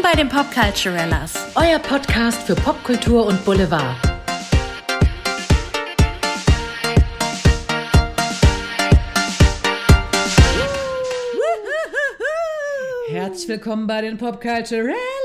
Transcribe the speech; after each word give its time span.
Willkommen 0.00 0.16
bei 0.16 0.22
den 0.22 0.28
Popculturellas. 0.30 1.34
Euer 1.56 1.78
Podcast 1.78 2.44
für 2.44 2.54
Popkultur 2.54 3.26
und 3.26 3.44
Boulevard. 3.44 3.96
Herzlich 13.08 13.48
willkommen 13.48 13.86
bei 13.86 14.00
den 14.00 14.16
Popculturellas. 14.16 15.19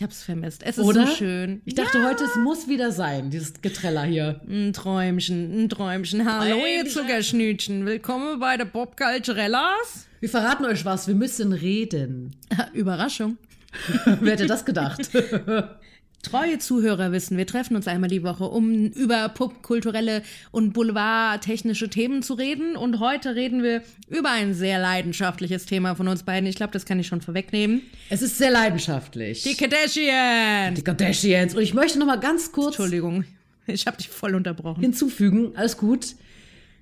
Ich 0.00 0.04
hab's 0.04 0.22
vermisst. 0.22 0.62
Es 0.64 0.78
ist 0.78 0.84
Oder? 0.86 1.06
so 1.06 1.14
schön. 1.14 1.60
Ich 1.66 1.74
dachte 1.74 2.02
heute, 2.02 2.24
es 2.24 2.34
muss 2.36 2.68
wieder 2.68 2.90
sein, 2.90 3.28
dieses 3.28 3.60
Getreller 3.60 4.04
hier. 4.04 4.40
Ein 4.48 4.72
Träumchen, 4.72 5.64
ein 5.64 5.68
Träumchen. 5.68 6.24
Hallo, 6.24 6.64
ihr. 6.64 6.86
Zuckerschnütchen. 6.86 7.84
Willkommen 7.84 8.40
bei 8.40 8.56
der 8.56 8.64
Popculturellas. 8.64 10.08
Wir 10.20 10.30
verraten 10.30 10.64
euch 10.64 10.86
was, 10.86 11.06
wir 11.06 11.14
müssen 11.14 11.52
reden. 11.52 12.34
Überraschung. 12.72 13.36
Wer 14.22 14.32
hätte 14.32 14.46
das 14.46 14.64
gedacht? 14.64 15.02
Treue 16.22 16.58
Zuhörer 16.58 17.12
wissen, 17.12 17.38
wir 17.38 17.46
treffen 17.46 17.76
uns 17.76 17.88
einmal 17.88 18.10
die 18.10 18.22
Woche, 18.22 18.44
um 18.44 18.86
über 18.88 19.28
popkulturelle 19.30 20.22
und 20.50 20.72
boulevardtechnische 20.74 21.88
Themen 21.88 22.22
zu 22.22 22.34
reden. 22.34 22.76
Und 22.76 23.00
heute 23.00 23.34
reden 23.34 23.62
wir 23.62 23.82
über 24.08 24.30
ein 24.30 24.52
sehr 24.52 24.78
leidenschaftliches 24.78 25.64
Thema 25.64 25.94
von 25.94 26.08
uns 26.08 26.22
beiden. 26.22 26.46
Ich 26.46 26.56
glaube, 26.56 26.72
das 26.72 26.84
kann 26.84 27.00
ich 27.00 27.06
schon 27.06 27.22
vorwegnehmen. 27.22 27.80
Es 28.10 28.20
ist 28.20 28.36
sehr 28.36 28.50
leidenschaftlich. 28.50 29.42
Die 29.44 29.54
Kardashians. 29.54 30.76
Die 30.76 30.84
Kardashians. 30.84 31.54
Und 31.54 31.62
ich 31.62 31.72
möchte 31.72 31.98
noch 31.98 32.06
mal 32.06 32.20
ganz 32.20 32.52
kurz 32.52 32.74
Entschuldigung, 32.78 33.24
ich 33.66 33.86
habe 33.86 33.96
dich 33.96 34.08
voll 34.08 34.34
unterbrochen. 34.34 34.82
hinzufügen, 34.82 35.52
alles 35.56 35.78
gut. 35.78 36.16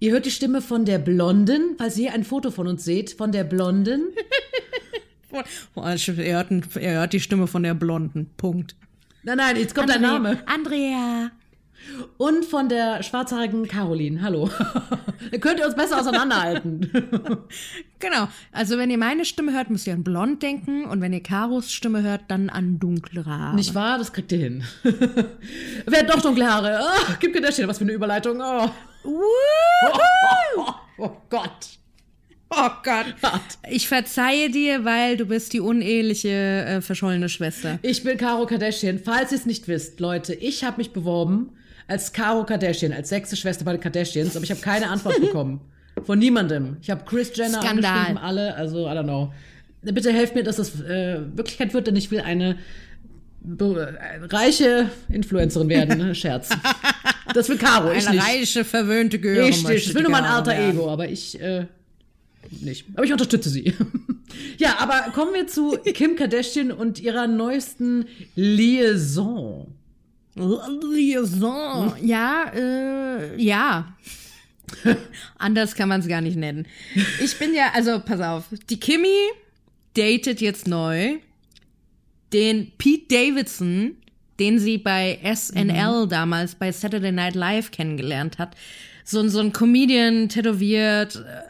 Ihr 0.01 0.13
hört 0.13 0.27
die 0.27 0.31
Stimme 0.31 0.63
von 0.63 0.85
der 0.85 0.99
Blonden, 0.99 1.75
falls 1.77 1.97
ihr 1.97 2.13
ein 2.13 2.25
Foto 2.25 2.51
von 2.51 2.67
uns 2.67 2.85
seht, 2.85 3.13
von 3.13 3.31
der 3.33 3.45
Blonden. 3.45 4.03
Er 5.31 5.95
hört, 5.95 6.77
er 6.77 6.95
hört 6.95 7.13
die 7.13 7.21
Stimme 7.21 7.47
von 7.47 7.63
der 7.63 7.75
Blonden. 7.75 8.31
Punkt. 8.39 8.77
Nein, 9.29 9.37
nein, 9.37 9.57
jetzt 9.57 9.75
kommt 9.75 9.91
dein 9.91 10.01
Name. 10.01 10.39
Andrea. 10.47 11.31
Und 12.17 12.47
von 12.47 12.71
der 12.71 13.03
schwarzhaarigen 13.03 13.69
Caroline. 13.69 14.23
Hallo. 14.23 14.49
Dann 15.31 15.41
könnt 15.41 15.59
ihr 15.61 15.67
uns 15.67 15.75
besser 15.75 16.01
auseinanderhalten. 16.01 16.91
Genau. 18.01 18.29
Also 18.53 18.79
wenn 18.79 18.91
ihr 18.91 18.99
meine 18.99 19.25
Stimme 19.25 19.53
hört, 19.53 19.71
müsst 19.71 19.89
ihr 19.89 19.93
an 19.93 20.05
blond 20.05 20.41
denken. 20.41 20.85
Und 20.85 21.01
wenn 21.01 21.13
ihr 21.13 21.21
Karos 21.21 21.73
Stimme 21.73 22.05
hört, 22.05 22.23
dann 22.29 22.49
an 22.49 22.79
dunklere 22.79 23.27
Haare. 23.29 23.57
Nicht 23.57 23.75
wahr? 23.75 23.99
Das 23.99 24.13
kriegt 24.13 24.31
ihr 24.31 24.39
hin. 24.39 24.63
Wer 24.85 25.99
hat 25.99 26.09
doch 26.09 26.23
dunkle 26.23 26.49
Haare? 26.49 26.79
Oh, 26.81 27.13
gib 27.19 27.33
Kardashian, 27.35 27.69
was 27.69 27.79
für 27.79 27.85
eine 27.85 27.95
Überleitung. 27.95 28.41
Oh, 28.41 28.71
Woo! 29.03 29.25
oh, 30.59 30.75
oh 30.99 31.11
Gott. 31.29 31.78
Oh 32.61 32.71
Gott. 32.83 33.15
Ich 33.71 33.87
verzeihe 33.89 34.51
dir, 34.51 34.85
weil 34.85 35.17
du 35.17 35.27
bist 35.27 35.53
die 35.53 35.61
uneheliche, 35.61 36.29
äh, 36.29 36.81
verschollene 36.81 37.29
Schwester. 37.29 37.79
Ich 37.83 38.03
bin 38.03 38.17
Caro 38.19 38.47
Kardashian. 38.47 38.99
Falls 38.99 39.31
ihr 39.33 39.39
es 39.39 39.47
nicht 39.47 39.69
wisst, 39.69 40.01
Leute, 40.01 40.35
ich 40.35 40.65
habe 40.65 40.79
mich 40.79 40.93
beworben 40.93 41.51
als 41.87 42.13
Caro 42.13 42.45
Kardashian, 42.45 42.93
als 42.93 43.09
sechste 43.11 43.37
Schwester 43.37 43.65
bei 43.65 43.73
den 43.73 43.81
Kardashians, 43.81 44.35
aber 44.37 44.45
ich 44.45 44.51
habe 44.51 44.61
keine 44.61 44.89
Antwort 44.91 45.21
bekommen. 45.21 45.61
Von 46.05 46.19
niemandem. 46.19 46.77
Ich 46.83 46.91
habe 46.91 47.05
Chris 47.05 47.33
Jenner 47.35 47.61
Skandal. 47.63 47.91
angeschrieben, 47.93 48.19
alle, 48.19 48.55
also 48.55 48.87
I 48.87 48.91
don't 48.91 49.05
know. 49.05 49.33
Bitte 49.83 50.13
helft 50.13 50.35
mir, 50.35 50.43
dass 50.43 50.57
das 50.57 50.81
äh, 50.81 51.21
Wirklichkeit 51.37 51.73
wird, 51.75 51.87
denn 51.87 51.97
ich 51.97 52.11
will 52.11 52.21
eine 52.21 52.57
äh, 53.47 54.27
reiche 54.27 54.91
Influencerin 55.09 55.69
werden. 55.69 55.99
ne? 55.99 56.15
Scherz. 56.15 56.51
Das 57.35 57.49
will 57.49 57.59
Caro, 57.59 57.93
ich 57.93 58.07
Eine 58.07 58.17
nicht. 58.17 58.27
reiche, 58.29 58.65
verwöhnte 58.65 59.19
Göre. 59.19 59.47
Richtig, 59.47 59.89
ich 59.89 59.95
will 59.95 60.03
nur 60.03 60.11
mein 60.11 60.25
alter 60.25 60.51
werden. 60.53 60.71
Ego, 60.77 60.91
aber 60.91 61.09
ich 61.09 61.41
äh, 61.41 61.67
nicht. 62.61 62.87
Aber 62.95 63.05
ich 63.05 63.13
unterstütze 63.13 63.51
sie. 63.51 63.75
ja, 64.59 64.77
aber 64.79 65.11
kommen 65.13 65.35
wir 65.35 65.47
zu 65.47 65.79
Kim 65.95 66.17
Kardashian 66.17 66.71
und 66.73 67.01
ihrer 67.01 67.27
neuesten 67.27 68.07
Liaison. 68.35 69.75
Liaison. 70.35 71.95
Ja, 72.03 72.45
äh, 72.55 73.43
ja. 73.43 73.97
Anders 75.39 75.75
kann 75.75 75.89
man 75.89 76.01
es 76.01 76.09
gar 76.09 76.21
nicht 76.21 76.37
nennen. 76.37 76.67
Ich 77.23 77.37
bin 77.39 77.55
ja, 77.55 77.73
also 77.75 78.01
pass 78.01 78.21
auf, 78.21 78.45
die 78.69 78.79
Kimi 78.79 79.15
datet 79.97 80.41
jetzt 80.41 80.69
neu 80.69 81.17
den 82.33 82.71
Pete 82.77 83.07
Davidson, 83.09 83.97
den 84.39 84.59
sie 84.59 84.79
bei 84.79 85.19
SNL 85.35 86.07
damals 86.09 86.55
bei 86.55 86.71
Saturday 86.71 87.11
Night 87.11 87.35
Live 87.35 87.71
kennengelernt 87.71 88.39
hat. 88.39 88.55
So, 89.05 89.21
ein- 89.21 89.31
so 89.31 89.41
ein 89.41 89.53
Comedian 89.55 90.29
tätowiert, 90.29 91.17
äh, 91.17 91.43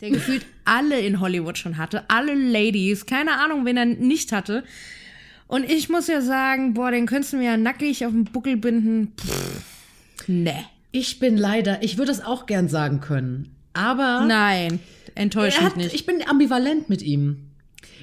der 0.00 0.10
gefühlt 0.10 0.46
alle 0.64 1.00
in 1.00 1.20
Hollywood 1.20 1.58
schon 1.58 1.78
hatte, 1.78 2.04
alle 2.08 2.34
Ladies, 2.34 3.06
keine 3.06 3.38
Ahnung, 3.38 3.64
wen 3.64 3.76
er 3.76 3.86
nicht 3.86 4.32
hatte. 4.32 4.64
Und 5.48 5.70
ich 5.70 5.88
muss 5.88 6.08
ja 6.08 6.20
sagen, 6.20 6.74
boah, 6.74 6.90
den 6.90 7.06
könntest 7.06 7.32
du 7.32 7.36
mir 7.38 7.50
ja 7.52 7.56
nackig 7.56 8.04
auf 8.04 8.12
den 8.12 8.24
Buckel 8.24 8.56
binden. 8.56 9.12
Pff, 9.18 9.62
nee. 10.26 10.64
Ich 10.92 11.18
bin 11.18 11.36
leider, 11.36 11.82
ich 11.82 11.98
würde 11.98 12.10
es 12.12 12.24
auch 12.24 12.46
gern 12.46 12.68
sagen 12.68 13.00
können, 13.00 13.54
aber 13.74 14.24
Nein, 14.26 14.80
enttäuscht 15.14 15.60
mich 15.60 15.76
nicht. 15.76 15.94
ich 15.94 16.06
bin 16.06 16.26
ambivalent 16.26 16.88
mit 16.88 17.02
ihm. 17.02 17.42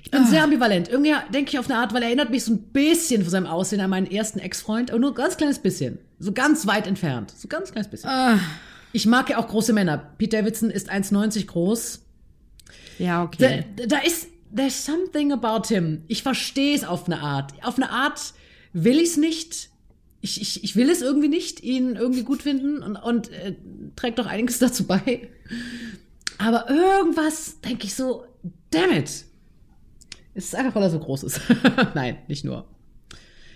Ich 0.03 0.11
bin 0.11 0.27
sehr 0.27 0.43
ambivalent. 0.43 0.89
Irgendwie 0.89 1.13
denke 1.33 1.49
ich 1.51 1.57
auf 1.59 1.69
eine 1.69 1.79
Art, 1.79 1.93
weil 1.93 2.03
er 2.03 2.09
erinnert 2.09 2.29
mich 2.29 2.43
so 2.43 2.53
ein 2.53 2.59
bisschen 2.71 3.21
von 3.23 3.31
seinem 3.31 3.47
Aussehen 3.47 3.81
an 3.81 3.89
meinen 3.89 4.05
ersten 4.05 4.37
Ex-Freund, 4.37 4.91
aber 4.91 4.99
nur 4.99 5.11
ein 5.11 5.15
ganz 5.15 5.37
kleines 5.37 5.59
bisschen. 5.59 5.97
So 6.19 6.33
ganz 6.33 6.67
weit 6.67 6.85
entfernt. 6.85 7.33
So 7.35 7.47
ganz 7.47 7.71
kleines 7.71 7.89
bisschen. 7.89 8.09
Ich 8.93 9.05
mag 9.05 9.29
ja 9.29 9.37
auch 9.37 9.47
große 9.47 9.73
Männer. 9.73 9.97
Pete 10.17 10.37
Davidson 10.37 10.69
ist 10.69 10.89
1,90 10.89 11.47
groß. 11.47 12.05
ja, 12.99 13.23
okay. 13.23 13.65
Da, 13.75 13.85
da 13.87 13.97
ist, 13.97 14.27
there's 14.55 14.85
something 14.85 15.31
about 15.31 15.67
him. 15.67 16.03
Ich 16.07 16.23
verstehe 16.23 16.75
es 16.75 16.83
auf 16.83 17.07
eine 17.07 17.19
Art. 17.19 17.51
Auf 17.63 17.77
eine 17.77 17.89
Art 17.89 18.33
will 18.71 18.97
ich 18.97 19.09
es 19.09 19.17
nicht. 19.17 19.69
Ich, 20.21 20.39
ich, 20.39 20.63
ich 20.63 20.75
will 20.75 20.89
es 20.89 21.01
irgendwie 21.01 21.27
nicht, 21.27 21.61
ihn 21.61 21.95
irgendwie 21.95 22.23
gut 22.23 22.43
finden 22.43 22.81
und, 22.81 22.95
und 22.95 23.29
äh, 23.31 23.55
trägt 23.95 24.19
doch 24.19 24.27
einiges 24.27 24.59
dazu 24.59 24.85
bei. 24.85 25.27
Aber 26.37 26.69
irgendwas 26.69 27.59
denke 27.61 27.85
ich 27.85 27.95
so, 27.95 28.25
damn 28.69 28.91
it. 28.91 29.25
Es 30.35 30.45
ist 30.45 30.55
einfach, 30.55 30.75
weil 30.75 30.83
er 30.83 30.89
so 30.89 30.99
groß 30.99 31.23
ist. 31.23 31.41
Nein, 31.93 32.17
nicht 32.27 32.45
nur. 32.45 32.67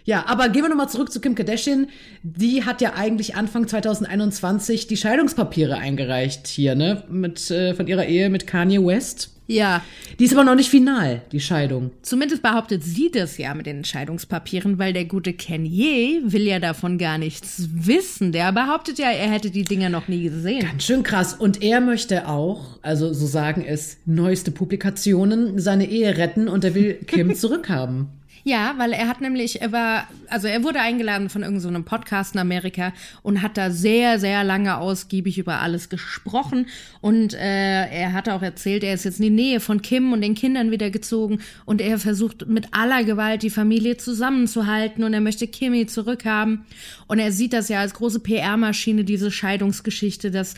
Ja, 0.08 0.24
aber 0.28 0.48
gehen 0.48 0.62
wir 0.64 0.70
nochmal 0.70 0.88
zurück 0.88 1.12
zu 1.12 1.20
Kim 1.20 1.36
Kardashian. 1.36 1.88
Die 2.24 2.64
hat 2.64 2.80
ja 2.80 2.94
eigentlich 2.96 3.36
Anfang 3.36 3.68
2021 3.68 4.88
die 4.88 4.96
Scheidungspapiere 4.96 5.76
eingereicht 5.78 6.48
hier, 6.48 6.76
ne? 6.76 7.04
Mit, 7.10 7.52
äh, 7.52 7.74
von 7.74 7.88
ihrer 7.88 8.06
Ehe 8.06 8.30
mit 8.30 8.48
Kanye 8.48 8.80
West. 8.86 9.32
ja, 9.48 9.84
Die 10.18 10.24
ist 10.24 10.34
aber 10.34 10.46
noch 10.46 10.56
nicht 10.56 10.70
final, 10.70 11.24
die 11.34 11.42
Scheidung. 11.42 11.92
zumindest 12.04 12.42
behauptet 12.42 12.86
sie 12.86 13.12
das 13.12 13.38
ja 13.38 13.54
mit 13.54 13.66
den 13.66 13.78
Entscheidungspapieren, 13.78 14.80
weil 14.80 14.94
der 14.94 15.04
gute 15.04 15.34
Kanye 15.34 16.22
will 16.24 16.48
ja 16.48 16.60
davon 16.60 16.98
gar 16.98 17.18
nichts 17.18 17.68
wissen. 17.74 18.32
Der 18.32 18.54
behauptet 18.54 19.00
ja, 19.00 19.10
er 19.12 19.30
hätte 19.30 19.52
die 19.52 19.64
Dinger 19.66 19.90
noch 19.90 20.08
nie 20.08 20.24
gesehen. 20.24 20.62
Ganz 20.62 20.84
schön 20.86 21.04
krass. 21.04 21.34
Und 21.34 21.62
er 21.64 21.82
möchte 21.82 22.30
auch, 22.30 22.80
also 22.82 23.12
so 23.14 23.26
sagen 23.26 23.66
es 23.68 23.98
neueste 24.06 24.52
Publikationen, 24.52 25.60
seine 25.60 25.90
Ehe 25.90 26.16
retten 26.18 26.48
und 26.48 26.64
er 26.64 26.76
will 26.76 26.94
Kim 27.08 27.36
zurückhaben. 27.44 28.08
Ja, 28.44 28.76
weil 28.78 28.94
er 28.94 29.08
hat 29.08 29.22
nämlich, 29.22 29.62
er 29.62 29.72
war, 29.72 30.08
also 30.30 30.48
er 30.48 30.64
wurde 30.64 30.80
eingeladen 30.80 31.30
von 31.30 31.44
irgendeinem 31.44 31.84
so 31.84 31.84
Podcast 31.84 32.36
in 32.36 32.40
Amerika 32.40 32.94
und 33.22 33.42
hat 33.42 33.58
da 33.58 33.72
sehr, 33.72 34.20
sehr 34.20 34.44
lange 34.44 34.78
ausgiebig 34.78 35.38
über 35.38 35.60
alles 35.60 35.90
gesprochen. 35.90 36.68
Und 37.02 37.34
äh, 37.34 37.88
er 37.90 38.14
hat 38.14 38.30
auch 38.30 38.42
erzählt, 38.42 38.84
er 38.84 38.94
ist 38.94 39.06
jetzt 39.06 39.20
in 39.20 39.24
die 39.24 39.30
Nähe 39.30 39.60
von 39.60 39.82
Kim 39.82 40.14
und 40.14 40.22
den 40.22 40.36
Kindern 40.36 40.72
wieder 40.72 40.90
gezogen 40.90 41.40
und 41.66 41.82
er 41.82 42.00
versucht 42.00 42.48
mit 42.48 42.68
aller 42.72 43.04
Gewalt 43.04 43.44
die 43.44 43.50
Familie 43.50 43.98
zusammenzuhalten 43.98 45.04
und 45.04 45.14
er 45.14 45.22
möchte 45.22 45.48
Kimi 45.48 45.86
zurückhaben. 45.88 46.66
Und 47.08 47.20
er 47.20 47.32
sieht 47.32 47.54
das 47.54 47.70
ja 47.70 47.80
als 47.80 47.94
große 47.94 48.20
PR-Maschine, 48.20 49.04
diese 49.04 49.32
Scheidungsgeschichte, 49.32 50.32
dass 50.32 50.56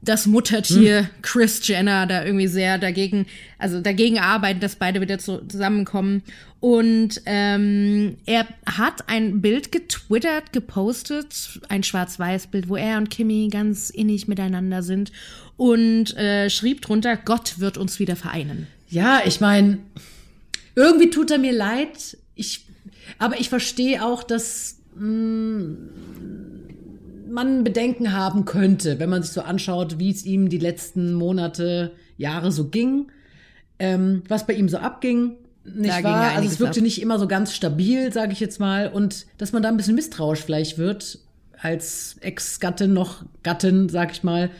das 0.00 0.26
Muttertier 0.26 1.10
Chris 1.22 1.66
Jenner 1.66 2.06
da 2.06 2.24
irgendwie 2.24 2.46
sehr 2.46 2.78
dagegen, 2.78 3.26
also 3.58 3.80
dagegen 3.80 4.18
arbeitet, 4.18 4.62
dass 4.62 4.76
beide 4.76 5.00
wieder 5.00 5.18
zu, 5.18 5.46
zusammenkommen. 5.46 6.22
Und 6.60 7.20
ähm, 7.26 8.16
er 8.26 8.46
hat 8.66 9.08
ein 9.08 9.40
Bild 9.40 9.70
getwittert, 9.72 10.52
gepostet, 10.52 11.60
ein 11.68 11.82
Schwarz-Weiß-Bild, 11.82 12.68
wo 12.68 12.76
er 12.76 12.98
und 12.98 13.10
Kimi 13.10 13.48
ganz 13.50 13.90
innig 13.90 14.28
miteinander 14.28 14.82
sind 14.82 15.12
und 15.56 16.16
äh, 16.16 16.48
schrieb 16.50 16.82
drunter, 16.82 17.16
Gott 17.16 17.58
wird 17.58 17.78
uns 17.78 17.98
wieder 17.98 18.16
vereinen. 18.16 18.66
Ja, 18.88 19.20
ich 19.24 19.40
meine, 19.40 19.78
irgendwie 20.74 21.10
tut 21.10 21.30
er 21.30 21.38
mir 21.38 21.52
leid. 21.52 22.16
Ich, 22.34 22.66
aber 23.18 23.38
ich 23.40 23.48
verstehe 23.48 24.04
auch, 24.04 24.22
dass 24.22 24.78
mh, 24.96 25.76
man 27.30 27.64
Bedenken 27.64 28.12
haben 28.12 28.44
könnte, 28.44 28.98
wenn 28.98 29.10
man 29.10 29.22
sich 29.22 29.32
so 29.32 29.42
anschaut, 29.42 29.98
wie 29.98 30.10
es 30.10 30.24
ihm 30.24 30.48
die 30.48 30.58
letzten 30.58 31.12
Monate, 31.12 31.92
Jahre 32.16 32.50
so 32.50 32.68
ging, 32.68 33.10
ähm, 33.78 34.22
was 34.28 34.46
bei 34.46 34.54
ihm 34.54 34.68
so 34.68 34.78
abging. 34.78 35.36
Nicht 35.64 36.02
wahr? 36.02 36.32
Also 36.36 36.48
es 36.48 36.60
wirkte 36.60 36.80
ab. 36.80 36.84
nicht 36.84 37.00
immer 37.00 37.18
so 37.18 37.28
ganz 37.28 37.54
stabil, 37.54 38.12
sage 38.12 38.32
ich 38.32 38.40
jetzt 38.40 38.58
mal, 38.58 38.88
und 38.88 39.26
dass 39.36 39.52
man 39.52 39.62
da 39.62 39.68
ein 39.68 39.76
bisschen 39.76 39.94
misstrauisch 39.94 40.40
vielleicht 40.40 40.78
wird 40.78 41.18
als 41.60 42.16
Ex-Gattin 42.20 42.92
noch 42.92 43.24
Gattin, 43.42 43.88
sag 43.88 44.12
ich 44.12 44.22
mal, 44.22 44.50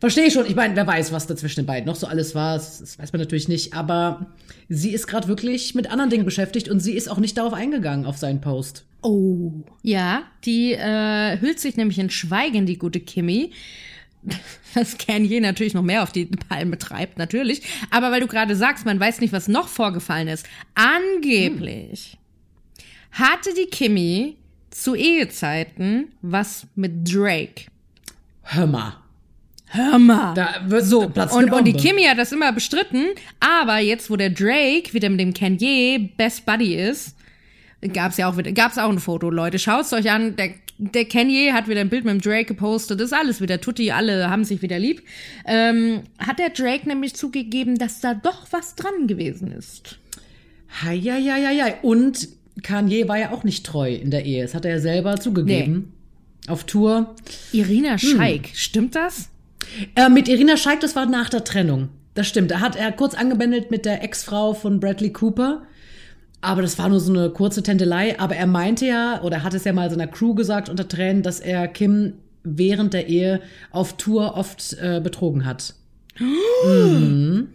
Verstehe 0.00 0.26
ich 0.26 0.32
schon. 0.32 0.46
Ich 0.46 0.54
meine, 0.54 0.76
wer 0.76 0.86
weiß, 0.86 1.12
was 1.12 1.26
da 1.26 1.34
zwischen 1.34 1.60
den 1.60 1.66
beiden 1.66 1.86
noch 1.86 1.96
so 1.96 2.06
alles 2.06 2.34
war. 2.34 2.54
Das, 2.54 2.78
das 2.78 2.98
weiß 2.98 3.12
man 3.12 3.20
natürlich 3.20 3.48
nicht. 3.48 3.74
Aber 3.74 4.26
sie 4.68 4.90
ist 4.90 5.08
gerade 5.08 5.26
wirklich 5.26 5.74
mit 5.74 5.90
anderen 5.90 6.10
Dingen 6.10 6.24
beschäftigt 6.24 6.68
und 6.68 6.80
sie 6.80 6.92
ist 6.92 7.08
auch 7.08 7.18
nicht 7.18 7.36
darauf 7.36 7.52
eingegangen, 7.52 8.06
auf 8.06 8.16
seinen 8.16 8.40
Post. 8.40 8.84
Oh. 9.02 9.52
Ja, 9.82 10.22
die 10.44 10.72
äh, 10.72 11.40
hüllt 11.40 11.58
sich 11.58 11.76
nämlich 11.76 11.98
in 11.98 12.10
Schweigen, 12.10 12.66
die 12.66 12.78
gute 12.78 13.00
Kimmy. 13.00 13.52
Was 14.74 14.98
Kanye 15.06 15.40
natürlich 15.40 15.74
noch 15.74 15.82
mehr 15.82 16.02
auf 16.02 16.12
die 16.12 16.26
Palme 16.26 16.78
treibt, 16.78 17.18
natürlich. 17.18 17.62
Aber 17.90 18.12
weil 18.12 18.20
du 18.20 18.26
gerade 18.26 18.54
sagst, 18.54 18.84
man 18.84 19.00
weiß 19.00 19.20
nicht, 19.20 19.32
was 19.32 19.48
noch 19.48 19.68
vorgefallen 19.68 20.28
ist. 20.28 20.46
Angeblich 20.74 22.18
hm. 23.10 23.24
hatte 23.24 23.50
die 23.54 23.66
Kimmy 23.66 24.36
zu 24.70 24.94
Ehezeiten 24.94 26.08
was 26.22 26.66
mit 26.76 27.12
Drake. 27.12 27.66
Hör 28.42 28.66
mal. 28.66 28.96
Hör 29.70 29.98
mal. 29.98 30.34
Da 30.34 30.62
wird 30.66 30.84
so. 30.84 31.08
Platz 31.08 31.32
Und, 31.32 31.52
und 31.52 31.64
die 31.64 31.74
Kimmy 31.74 32.04
hat 32.04 32.18
das 32.18 32.32
immer 32.32 32.52
bestritten. 32.52 33.06
Aber 33.40 33.78
jetzt, 33.78 34.10
wo 34.10 34.16
der 34.16 34.30
Drake 34.30 34.92
wieder 34.92 35.10
mit 35.10 35.20
dem 35.20 35.34
Kanye 35.34 36.10
Best 36.16 36.46
Buddy 36.46 36.74
ist, 36.74 37.14
gab's 37.92 38.16
ja 38.16 38.28
auch 38.28 38.36
wieder, 38.36 38.52
gab's 38.52 38.78
auch 38.78 38.88
ein 38.88 38.98
Foto, 38.98 39.30
Leute. 39.30 39.58
Schaut's 39.58 39.92
euch 39.92 40.10
an. 40.10 40.36
Der, 40.36 40.50
der 40.78 41.04
Kanye 41.04 41.52
hat 41.52 41.68
wieder 41.68 41.80
ein 41.80 41.90
Bild 41.90 42.04
mit 42.04 42.14
dem 42.14 42.20
Drake 42.20 42.46
gepostet. 42.46 43.00
Das 43.00 43.08
ist 43.08 43.18
alles 43.18 43.40
wieder 43.40 43.60
Tutti. 43.60 43.90
Alle 43.90 44.30
haben 44.30 44.44
sich 44.44 44.62
wieder 44.62 44.78
lieb. 44.78 45.02
Ähm, 45.44 46.02
hat 46.18 46.38
der 46.38 46.50
Drake 46.50 46.88
nämlich 46.88 47.14
zugegeben, 47.14 47.76
dass 47.76 48.00
da 48.00 48.14
doch 48.14 48.46
was 48.50 48.74
dran 48.74 49.06
gewesen 49.06 49.52
ist. 49.52 49.98
Ja, 50.84 51.16
ja, 51.16 51.36
ja, 51.36 51.50
ja. 51.50 51.74
Und 51.82 52.28
Kanye 52.62 53.08
war 53.08 53.18
ja 53.18 53.32
auch 53.32 53.44
nicht 53.44 53.66
treu 53.66 53.92
in 53.92 54.10
der 54.10 54.24
Ehe. 54.24 54.42
Das 54.42 54.54
hat 54.54 54.64
er 54.64 54.72
ja 54.72 54.80
selber 54.80 55.16
zugegeben. 55.16 55.92
Nee. 56.46 56.50
Auf 56.50 56.64
Tour. 56.64 57.14
Irina 57.52 57.98
Scheik, 57.98 58.46
hm. 58.46 58.54
stimmt 58.54 58.94
das? 58.94 59.28
Äh, 59.94 60.08
mit 60.08 60.28
Irina 60.28 60.56
Scheik, 60.56 60.80
das 60.80 60.96
war 60.96 61.06
nach 61.06 61.28
der 61.28 61.44
Trennung. 61.44 61.88
Das 62.14 62.26
stimmt. 62.26 62.50
Er 62.50 62.60
hat 62.60 62.76
er 62.76 62.90
kurz 62.92 63.14
angebändelt 63.14 63.70
mit 63.70 63.84
der 63.84 64.02
Ex-Frau 64.02 64.54
von 64.54 64.80
Bradley 64.80 65.12
Cooper. 65.12 65.62
Aber 66.40 66.62
das 66.62 66.78
war 66.78 66.88
nur 66.88 67.00
so 67.00 67.12
eine 67.12 67.30
kurze 67.30 67.62
Tändelei. 67.62 68.18
Aber 68.18 68.36
er 68.36 68.46
meinte 68.46 68.86
ja, 68.86 69.22
oder 69.22 69.42
hat 69.42 69.54
es 69.54 69.64
ja 69.64 69.72
mal 69.72 69.90
seiner 69.90 70.06
Crew 70.06 70.34
gesagt 70.34 70.68
unter 70.68 70.88
Tränen, 70.88 71.22
dass 71.22 71.40
er 71.40 71.68
Kim 71.68 72.14
während 72.44 72.94
der 72.94 73.08
Ehe 73.08 73.40
auf 73.70 73.96
Tour 73.96 74.36
oft 74.36 74.76
äh, 74.80 75.00
betrogen 75.00 75.44
hat. 75.44 75.74
Mhm. 76.64 77.48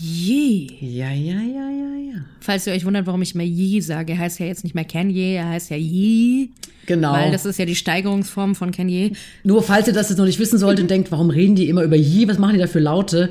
Je. 0.00 0.68
Ja, 0.80 1.10
ja, 1.10 1.40
ja, 1.40 1.70
ja, 1.70 1.96
ja. 1.96 2.20
Falls 2.40 2.66
ihr 2.68 2.72
euch 2.72 2.84
wundert, 2.84 3.06
warum 3.06 3.20
ich 3.20 3.34
immer 3.34 3.44
Je 3.44 3.80
sage, 3.80 4.12
er 4.12 4.18
heißt 4.18 4.38
ja 4.38 4.46
jetzt 4.46 4.62
nicht 4.62 4.74
mehr 4.74 4.84
Kanye, 4.84 5.34
er 5.34 5.48
heißt 5.48 5.70
ja 5.70 5.76
Je. 5.76 6.50
Genau. 6.86 7.12
Weil 7.12 7.32
das 7.32 7.44
ist 7.44 7.58
ja 7.58 7.64
die 7.64 7.74
Steigerungsform 7.74 8.54
von 8.54 8.70
Kanye. 8.70 9.12
Nur 9.42 9.62
falls 9.62 9.88
ihr 9.88 9.92
das 9.92 10.08
jetzt 10.08 10.18
noch 10.18 10.24
nicht 10.24 10.38
wissen 10.38 10.58
solltet 10.58 10.84
und 10.84 10.90
denkt, 10.90 11.10
warum 11.10 11.30
reden 11.30 11.56
die 11.56 11.68
immer 11.68 11.82
über 11.82 11.96
Je, 11.96 12.28
was 12.28 12.38
machen 12.38 12.54
die 12.54 12.60
da 12.60 12.68
für 12.68 12.78
Laute? 12.78 13.30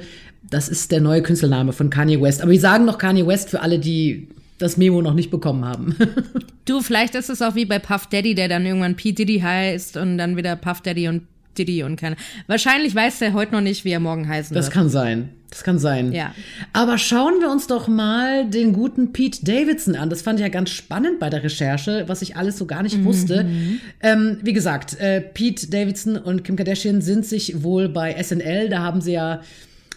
Das 0.49 0.67
ist 0.67 0.91
der 0.91 0.99
neue 0.99 1.21
Künstlername 1.21 1.71
von 1.71 1.89
Kanye 1.89 2.21
West. 2.21 2.41
Aber 2.41 2.51
wir 2.51 2.59
sagen 2.59 2.83
noch 2.83 2.97
Kanye 2.97 3.25
West 3.25 3.49
für 3.49 3.61
alle, 3.61 3.79
die 3.79 4.27
das 4.57 4.75
Memo 4.75 5.01
noch 5.01 5.13
nicht 5.13 5.31
bekommen 5.31 5.63
haben. 5.63 5.95
du, 6.65 6.81
vielleicht 6.81 7.15
ist 7.15 7.29
es 7.29 7.41
auch 7.41 7.55
wie 7.55 7.65
bei 7.65 7.79
Puff 7.79 8.07
Daddy, 8.07 8.35
der 8.35 8.49
dann 8.49 8.65
irgendwann 8.65 8.95
P. 8.95 9.13
Diddy 9.13 9.39
heißt 9.39 9.97
und 9.97 10.17
dann 10.17 10.35
wieder 10.35 10.55
Puff 10.55 10.81
Daddy 10.81 11.07
und 11.07 11.23
Diddy 11.57 11.83
und 11.83 11.95
keine. 11.95 12.17
Wahrscheinlich 12.47 12.93
weiß 12.93 13.21
er 13.21 13.33
heute 13.33 13.53
noch 13.53 13.61
nicht, 13.61 13.85
wie 13.85 13.91
er 13.91 13.99
morgen 13.99 14.27
heißen 14.27 14.53
das 14.53 14.65
wird. 14.65 14.67
Das 14.67 14.71
kann 14.73 14.89
sein. 14.89 15.29
Das 15.49 15.63
kann 15.63 15.79
sein. 15.79 16.11
Ja. 16.11 16.35
Aber 16.73 16.97
schauen 16.97 17.39
wir 17.39 17.49
uns 17.49 17.67
doch 17.67 17.87
mal 17.87 18.49
den 18.49 18.73
guten 18.73 19.13
Pete 19.13 19.45
Davidson 19.45 19.95
an. 19.95 20.09
Das 20.09 20.21
fand 20.21 20.39
ich 20.39 20.43
ja 20.43 20.49
ganz 20.49 20.71
spannend 20.71 21.19
bei 21.19 21.29
der 21.29 21.43
Recherche, 21.43 22.03
was 22.07 22.21
ich 22.21 22.35
alles 22.35 22.57
so 22.57 22.65
gar 22.65 22.83
nicht 22.83 23.03
wusste. 23.05 23.45
Mhm. 23.45 23.79
Ähm, 24.01 24.37
wie 24.41 24.53
gesagt, 24.53 24.99
äh, 24.99 25.21
Pete 25.21 25.67
Davidson 25.67 26.17
und 26.17 26.43
Kim 26.43 26.57
Kardashian 26.57 27.01
sind 27.01 27.25
sich 27.25 27.63
wohl 27.63 27.87
bei 27.87 28.21
SNL. 28.21 28.67
Da 28.67 28.81
haben 28.81 28.99
sie 28.99 29.13
ja 29.13 29.41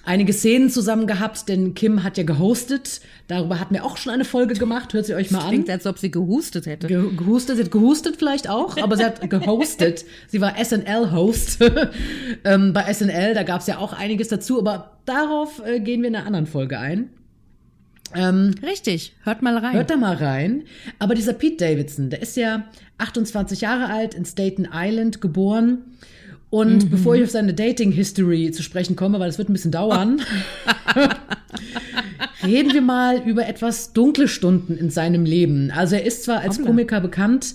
einige 0.05 0.33
Szenen 0.33 0.71
zusammen 0.71 1.07
gehabt, 1.07 1.49
denn 1.49 1.75
Kim 1.75 2.03
hat 2.03 2.19
ja 2.19 2.25
gehostet. 2.25 3.01
Darüber 3.29 3.61
hatten 3.61 3.75
wir 3.75 3.85
auch 3.85 3.97
schon 3.97 4.13
eine 4.13 4.25
Folge 4.25 4.55
gemacht. 4.55 4.93
Hört 4.93 5.07
sie 5.07 5.15
euch 5.15 5.31
mal 5.31 5.39
das 5.39 5.47
an. 5.47 5.51
Klingt, 5.53 5.71
als 5.71 5.87
ob 5.87 5.99
sie 5.99 6.11
gehustet 6.11 6.67
hätte. 6.67 6.87
Ge 6.87 7.15
gehustet, 7.17 7.57
sie 7.57 7.65
hat 7.65 7.71
gehustet 7.71 8.17
vielleicht 8.17 8.49
auch, 8.49 8.77
aber 8.79 8.97
sie 8.97 9.05
hat 9.05 9.29
gehostet. 9.31 10.05
sie 10.29 10.41
war 10.41 10.55
SNL-Host 10.63 11.59
ähm, 12.45 12.73
bei 12.73 12.93
SNL. 12.93 13.35
Da 13.35 13.43
gab 13.43 13.61
es 13.61 13.67
ja 13.67 13.79
auch 13.79 13.93
einiges 13.93 14.29
dazu, 14.29 14.59
aber 14.59 14.99
darauf 15.05 15.63
äh, 15.65 15.81
gehen 15.81 16.03
wir 16.03 16.09
in 16.09 16.17
einer 16.17 16.27
anderen 16.27 16.47
Folge 16.47 16.79
ein. 16.79 17.11
Ähm, 18.15 18.55
Richtig, 18.63 19.15
hört 19.23 19.43
mal 19.43 19.57
rein. 19.57 19.75
Hört 19.75 19.91
da 19.91 19.97
mal 19.97 20.17
rein. 20.17 20.65
Aber 20.99 21.15
dieser 21.15 21.33
Pete 21.33 21.65
Davidson, 21.65 22.11
der 22.11 22.21
ist 22.21 22.37
ja 22.37 22.65
28 22.99 23.61
Jahre 23.61 23.93
alt, 23.93 24.15
in 24.15 24.25
Staten 24.25 24.69
Island 24.73 25.21
geboren 25.21 25.85
und 26.51 26.85
mhm. 26.85 26.91
bevor 26.91 27.15
ich 27.15 27.23
auf 27.23 27.31
seine 27.31 27.55
Dating-History 27.55 28.51
zu 28.51 28.63
sprechen 28.63 28.97
komme, 28.97 29.21
weil 29.21 29.29
das 29.29 29.39
wird 29.39 29.49
ein 29.49 29.53
bisschen 29.53 29.71
dauern, 29.71 30.21
reden 32.45 32.75
wir 32.75 32.83
mal 32.83 33.23
über 33.25 33.47
etwas 33.47 33.93
dunkle 33.93 34.27
Stunden 34.27 34.77
in 34.77 34.91
seinem 34.91 35.25
Leben. 35.25 35.71
Also 35.71 35.95
er 35.95 36.05
ist 36.05 36.25
zwar 36.25 36.41
als 36.41 36.59
Hoppla. 36.59 36.67
Komiker 36.67 37.01
bekannt, 37.01 37.55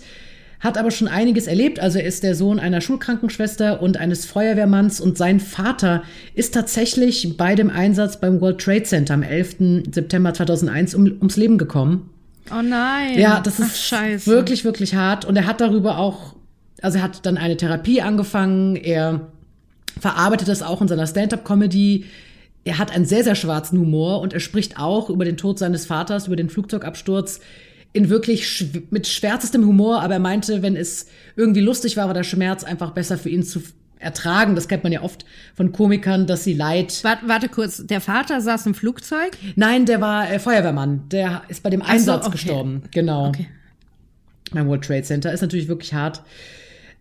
hat 0.61 0.77
aber 0.77 0.91
schon 0.91 1.09
einiges 1.09 1.47
erlebt. 1.47 1.81
Also 1.81 1.99
er 1.99 2.05
ist 2.05 2.23
der 2.23 2.35
Sohn 2.35 2.57
einer 2.57 2.79
Schulkrankenschwester 2.79 3.81
und 3.81 3.97
eines 3.97 4.25
Feuerwehrmanns 4.25 5.01
und 5.01 5.17
sein 5.17 5.41
Vater 5.41 6.03
ist 6.33 6.53
tatsächlich 6.53 7.35
bei 7.35 7.55
dem 7.55 7.69
Einsatz 7.69 8.21
beim 8.21 8.39
World 8.39 8.61
Trade 8.61 8.83
Center 8.83 9.13
am 9.13 9.23
11. 9.23 9.83
September 9.91 10.33
2001 10.33 10.95
um, 10.95 11.05
ums 11.05 11.35
Leben 11.35 11.57
gekommen. 11.57 12.09
Oh 12.49 12.61
nein. 12.61 13.19
Ja, 13.19 13.41
das 13.41 13.59
ist 13.59 13.93
Ach, 13.93 14.27
wirklich, 14.27 14.63
wirklich 14.63 14.95
hart. 14.95 15.25
Und 15.25 15.35
er 15.35 15.47
hat 15.47 15.59
darüber 15.59 15.97
auch 15.97 16.35
also 16.81 16.97
er 16.97 17.03
hat 17.03 17.25
dann 17.25 17.37
eine 17.37 17.57
Therapie 17.57 18.01
angefangen, 18.01 18.75
er 18.75 19.31
verarbeitet 19.99 20.47
das 20.47 20.61
auch 20.61 20.81
in 20.81 20.87
seiner 20.87 21.07
Stand-up-Comedy. 21.07 22.05
Er 22.63 22.77
hat 22.77 22.91
einen 22.91 23.05
sehr, 23.05 23.23
sehr 23.23 23.35
schwarzen 23.35 23.79
Humor 23.79 24.21
und 24.21 24.33
er 24.33 24.39
spricht 24.39 24.77
auch 24.77 25.09
über 25.09 25.23
den 25.23 25.37
Tod 25.37 25.59
seines 25.59 25.85
Vaters, 25.85 26.27
über 26.27 26.35
den 26.35 26.49
Flugzeugabsturz 26.49 27.39
in 27.95 28.09
wirklich 28.09 28.49
schw 28.49 28.81
mit 28.89 29.07
schwärzestem 29.07 29.65
Humor, 29.65 30.01
aber 30.01 30.15
er 30.15 30.19
meinte, 30.19 30.61
wenn 30.61 30.75
es 30.75 31.07
irgendwie 31.37 31.61
lustig 31.61 31.95
war, 31.95 32.07
war 32.07 32.13
der 32.13 32.23
Schmerz 32.23 32.65
einfach 32.65 32.91
besser 32.91 33.17
für 33.17 33.29
ihn 33.29 33.41
zu 33.41 33.61
ertragen. 33.99 34.53
Das 34.55 34.67
kennt 34.67 34.83
man 34.83 34.91
ja 34.91 35.01
oft 35.01 35.25
von 35.53 35.71
Komikern, 35.71 36.27
dass 36.27 36.43
sie 36.43 36.53
leid. 36.53 36.99
Warte, 37.03 37.27
warte 37.27 37.47
kurz, 37.47 37.87
der 37.87 38.01
Vater 38.01 38.41
saß 38.41 38.65
im 38.65 38.73
Flugzeug? 38.73 39.37
Nein, 39.55 39.85
der 39.85 40.01
war 40.01 40.29
äh, 40.29 40.39
Feuerwehrmann. 40.39 41.07
Der 41.07 41.43
ist 41.47 41.63
bei 41.63 41.69
dem 41.69 41.81
Einsatz 41.81 42.25
so, 42.25 42.27
okay. 42.27 42.37
gestorben. 42.37 42.83
Genau. 42.91 43.29
Okay. 43.29 43.47
Beim 44.51 44.67
World 44.67 44.83
Trade 44.83 45.03
Center 45.03 45.31
ist 45.31 45.41
natürlich 45.41 45.69
wirklich 45.69 45.93
hart. 45.93 46.21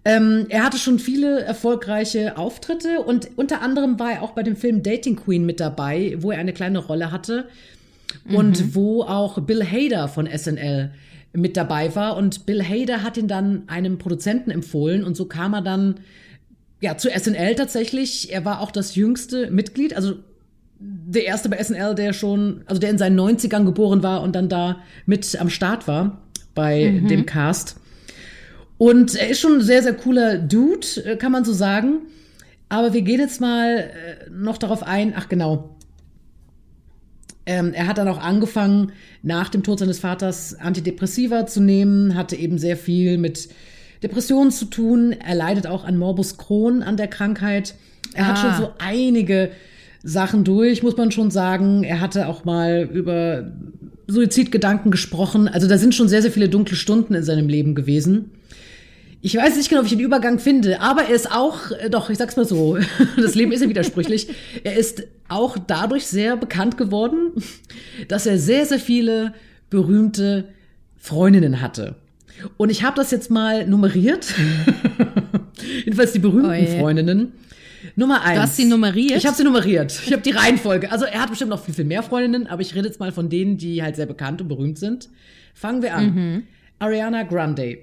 Ähm, 0.04 0.46
er 0.50 0.64
hatte 0.64 0.78
schon 0.78 0.98
viele 0.98 1.40
erfolgreiche 1.40 2.36
Auftritte 2.36 3.00
und 3.00 3.30
unter 3.37 3.62
anderem 3.62 3.99
war 3.99 4.12
er 4.12 4.23
auch 4.23 4.32
bei 4.32 4.42
dem 4.42 4.56
Film 4.56 4.82
Dating 4.82 5.16
Queen 5.16 5.46
mit 5.46 5.61
dabei, 5.61 6.16
wo 6.18 6.30
er 6.30 6.38
eine 6.38 6.52
kleine 6.52 6.78
Rolle 6.78 7.11
hatte 7.11 7.49
und 8.28 8.61
mhm. 8.61 8.75
wo 8.75 9.02
auch 9.02 9.40
Bill 9.40 9.64
Hader 9.64 10.08
von 10.08 10.26
SNL 10.26 10.92
mit 11.32 11.56
dabei 11.56 11.94
war. 11.94 12.16
Und 12.16 12.46
Bill 12.46 12.62
Hader 12.62 13.02
hat 13.02 13.16
ihn 13.16 13.28
dann 13.28 13.64
einem 13.66 13.99
Produzenten 13.99 14.50
empfohlen 14.50 15.04
und 15.04 15.16
so 15.16 15.25
kam 15.25 15.54
er 15.54 15.62
dann 15.62 15.96
ja 16.80 16.99
zu 16.99 17.08
SNL 17.08 17.54
tatsächlich. 17.54 18.32
Er 18.32 18.44
war 18.44 18.61
auch 18.61 18.70
das 18.70 18.94
jüngste 18.94 19.50
Mitglied, 19.50 19.96
also 19.96 20.16
der 20.78 21.25
erste 21.25 21.49
bei 21.49 21.62
SNL, 21.62 21.94
der 21.94 22.12
schon, 22.12 22.62
also 22.66 22.78
der 22.78 22.90
in 22.90 22.99
seinen 22.99 23.18
90ern 23.18 23.64
geboren 23.64 24.02
war 24.02 24.23
und 24.23 24.37
dann 24.37 24.49
da 24.49 24.80
mit 25.06 25.38
am 25.40 25.49
Start 25.49 25.88
war 25.88 26.20
bei 26.54 26.90
mhm. 26.90 27.08
dem 27.08 27.26
Cast. 27.26 27.80
Und 28.78 29.14
er 29.14 29.28
ist 29.28 29.40
schon 29.40 29.54
ein 29.54 29.62
sehr, 29.62 29.83
sehr 29.83 29.95
cooler 29.95 30.38
Dude, 30.38 30.87
äh, 31.04 31.16
kann 31.16 31.33
man 31.33 31.45
so 31.45 31.52
sagen. 31.52 32.02
Aber 32.69 32.93
wir 32.93 33.02
gehen 33.02 33.21
jetzt 33.21 33.40
mal 33.40 33.78
äh, 33.78 34.31
noch 34.31 34.59
darauf 34.59 34.83
ein. 34.83 35.14
Ach 35.16 35.28
genau. 35.28 35.76
Ähm, 37.47 37.73
er 37.75 37.87
hat 37.87 37.99
dann 37.99 38.09
auch 38.09 38.21
angefangen, 38.21 38.93
nach 39.23 39.49
dem 39.49 39.62
Tod 39.62 39.78
seines 39.78 39.99
Vaters 39.99 40.59
Antidepressiva 40.59 41.47
zu 41.47 41.61
nehmen, 41.61 42.14
hatte 42.14 42.37
eben 42.37 42.59
sehr 42.59 42.76
viel 42.76 43.19
mit 43.19 43.49
Depressionen 44.02 44.50
zu 44.50 44.64
tun. 44.66 45.12
Er 45.12 45.35
leidet 45.35 45.66
auch 45.66 45.85
an 45.85 45.99
Morbus 45.99 46.38
Crohn, 46.38 46.83
an 46.83 46.97
der 46.97 47.09
Krankheit. 47.09 47.75
Er 48.14 48.25
ah. 48.25 48.28
hat 48.28 48.38
schon 48.38 48.66
so 48.66 48.73
einige 48.78 49.50
Sachen 50.02 50.45
durch, 50.45 50.83
muss 50.83 50.97
man 50.97 51.11
schon 51.11 51.31
sagen. 51.31 51.85
Er 51.85 52.00
hatte 52.00 52.28
auch 52.28 52.45
mal 52.45 52.88
über 52.93 53.52
Suizidgedanken 54.07 54.90
gesprochen. 54.90 55.49
Also 55.49 55.69
da 55.69 55.78
sind 55.78 55.95
schon 55.95 56.09
sehr, 56.09 56.23
sehr 56.23 56.31
viele 56.31 56.49
dunkle 56.49 56.76
Stunden 56.76 57.14
in 57.14 57.25
seinem 57.25 57.49
Leben 57.49 57.75
gewesen. 57.75 58.31
Ich 59.25 59.35
weiß 59.35 59.57
nicht 59.57 59.71
genau, 59.71 59.81
ob 59.81 59.87
ich 59.87 59.93
den 59.93 60.04
Übergang 60.04 60.38
finde, 60.38 60.83
aber 60.83 61.04
er 61.04 61.14
ist 61.14 61.33
auch, 61.33 61.71
äh, 61.71 61.88
doch, 61.88 62.11
ich 62.11 62.19
sag's 62.19 62.37
mal 62.37 62.45
so, 62.45 62.76
das 63.16 63.35
Leben 63.35 63.52
ist 63.52 63.62
ja 63.62 63.71
widersprüchlich. 63.71 64.28
Er 64.64 64.76
ist 64.76 65.04
auch 65.28 65.57
dadurch 65.66 66.04
sehr 66.07 66.37
bekannt 66.37 66.76
geworden, 66.76 67.33
dass 68.09 68.26
er 68.26 68.38
sehr, 68.38 68.66
sehr 68.66 68.78
viele 68.78 69.33
berühmte 69.71 70.50
Freundinnen 70.99 71.62
hatte. 71.62 71.97
Und 72.59 72.69
ich 72.69 72.83
habe 72.83 72.97
das 72.97 73.11
jetzt 73.12 73.31
mal 73.31 73.66
nummeriert. 73.66 74.26
Jedenfalls 75.87 76.12
die 76.12 76.19
berühmten 76.19 76.50
oh 76.50 76.78
Freundinnen. 76.78 77.33
Nummer 77.97 78.21
eins. 78.21 78.37
Du 78.37 78.43
hast 78.43 78.57
sie 78.57 78.66
nummeriert? 78.66 79.16
Ich 79.16 79.25
habe 79.25 79.37
sie 79.37 79.45
nummeriert. 79.45 80.02
Ich 80.04 80.12
habe 80.12 80.21
die 80.21 80.33
Reihenfolge. 80.33 80.93
Also 80.93 81.07
er 81.07 81.23
hat 81.23 81.31
bestimmt 81.31 81.49
noch 81.49 81.64
viel, 81.64 81.73
viel 81.73 81.87
mehr 81.87 82.02
Freundinnen, 82.02 82.47
aber 82.47 82.61
ich 82.61 82.75
rede 82.75 82.88
jetzt 82.88 83.00
mal 83.00 83.11
von 83.11 83.31
denen, 83.31 83.57
die 83.57 83.83
halt 83.83 83.97
sehr 83.97 84.04
bekannt 84.04 84.43
und 84.43 84.49
berühmt 84.49 84.78
sind. 84.78 85.09
Fangen 85.54 85.81
wir 85.81 85.95
an. 85.95 86.14
Mhm. 86.14 86.43
Ariana 86.78 87.23
Grande. 87.23 87.78